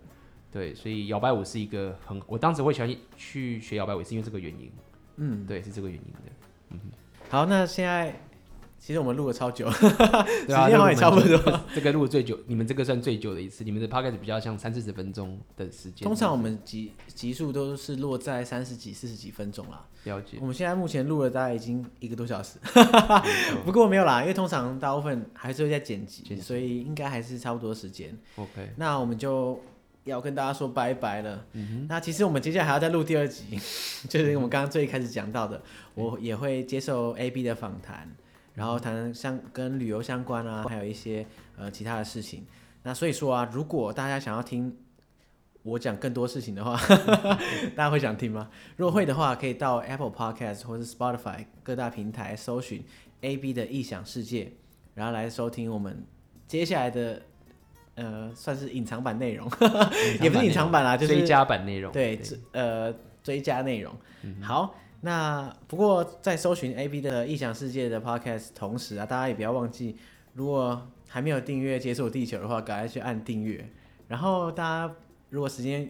[0.51, 4.72] 对，所以摇摆舞是一个很，我当时会喜欢去学摇摆舞，是因为这个原因。
[5.18, 6.20] 嗯，对，是这个原因的。
[6.72, 6.80] 嗯，
[7.30, 8.20] 好，那现在。
[8.80, 9.89] 其实我们录了超久， 时
[10.47, 11.59] 间好像也差不多。
[11.75, 13.63] 这个录最久，你们这个算最久的一次。
[13.63, 16.07] 你们的 podcast 比较像三四十分钟的时间。
[16.07, 19.86] 通常我们集集数都是落在三十几、四十几分钟啦。
[20.05, 20.38] 了解。
[20.39, 22.59] 我们现在目前录了大概已经一个多小时，
[23.65, 28.17] 不过没有啦，因为通常大部分还是会在剪辑，所以应该还是差不多时间。
[28.38, 29.59] OK，那我们就
[30.05, 31.43] 要跟大家说拜拜了。
[31.51, 33.43] 嗯、那其实我们接下来还要再录第二集，
[34.07, 35.61] 就是我们刚刚最开始讲到的，
[35.95, 38.09] 我也会接受 AB 的访谈。
[38.57, 41.23] 然后谈相跟旅游相关啊，还有一些
[41.55, 42.43] 呃其他的事情。
[42.81, 44.75] 那所以说啊，如果大家想要听
[45.61, 46.75] 我讲更多事情的话，
[47.77, 48.49] 大家会想听吗？
[48.75, 52.83] 如果会的话，可以到 Apple Podcast 或是 Spotify 各大平台搜寻
[53.21, 54.51] AB 的异想世界，
[54.95, 56.03] 然后来收听我们
[56.47, 57.21] 接下来的
[57.93, 59.47] 呃算是隐藏版内容，
[60.19, 61.91] 也不是隐藏版啦，就是追加版内容。
[61.91, 62.91] 对，对呃
[63.21, 63.93] 追加内容。
[64.23, 64.73] 嗯、好。
[65.01, 69.95] 那不过在搜寻 AB 的异想世界的 Podcast 同时啊，大家也不要忘记，
[70.33, 73.69] 如果还没有订阅解锁地球的话，赶快去按订阅。
[74.07, 74.95] 然后大家
[75.29, 75.87] 如果时间，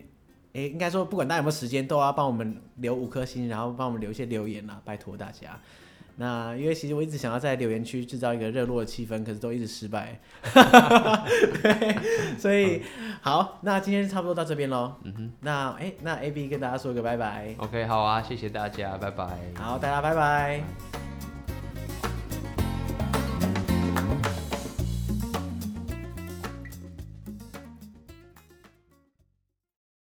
[0.53, 5.59] 诶、应该说不管大家有没有时间，都要帮我们留五颗星，然后帮我们留一些留言啊，拜托大家。
[6.17, 10.19] 那因为其实我一直想要在留言区制造一个热络的气氛，可是都一直失败。
[11.61, 11.97] 对，
[12.37, 12.81] 所以
[13.21, 14.95] 好，那今天差不多到这边喽。
[15.03, 17.55] 嗯哼，那哎、欸，那 AB 跟大家说个拜拜。
[17.59, 19.25] OK，好啊，谢谢大家，拜拜。
[19.55, 20.86] 好，大家拜拜。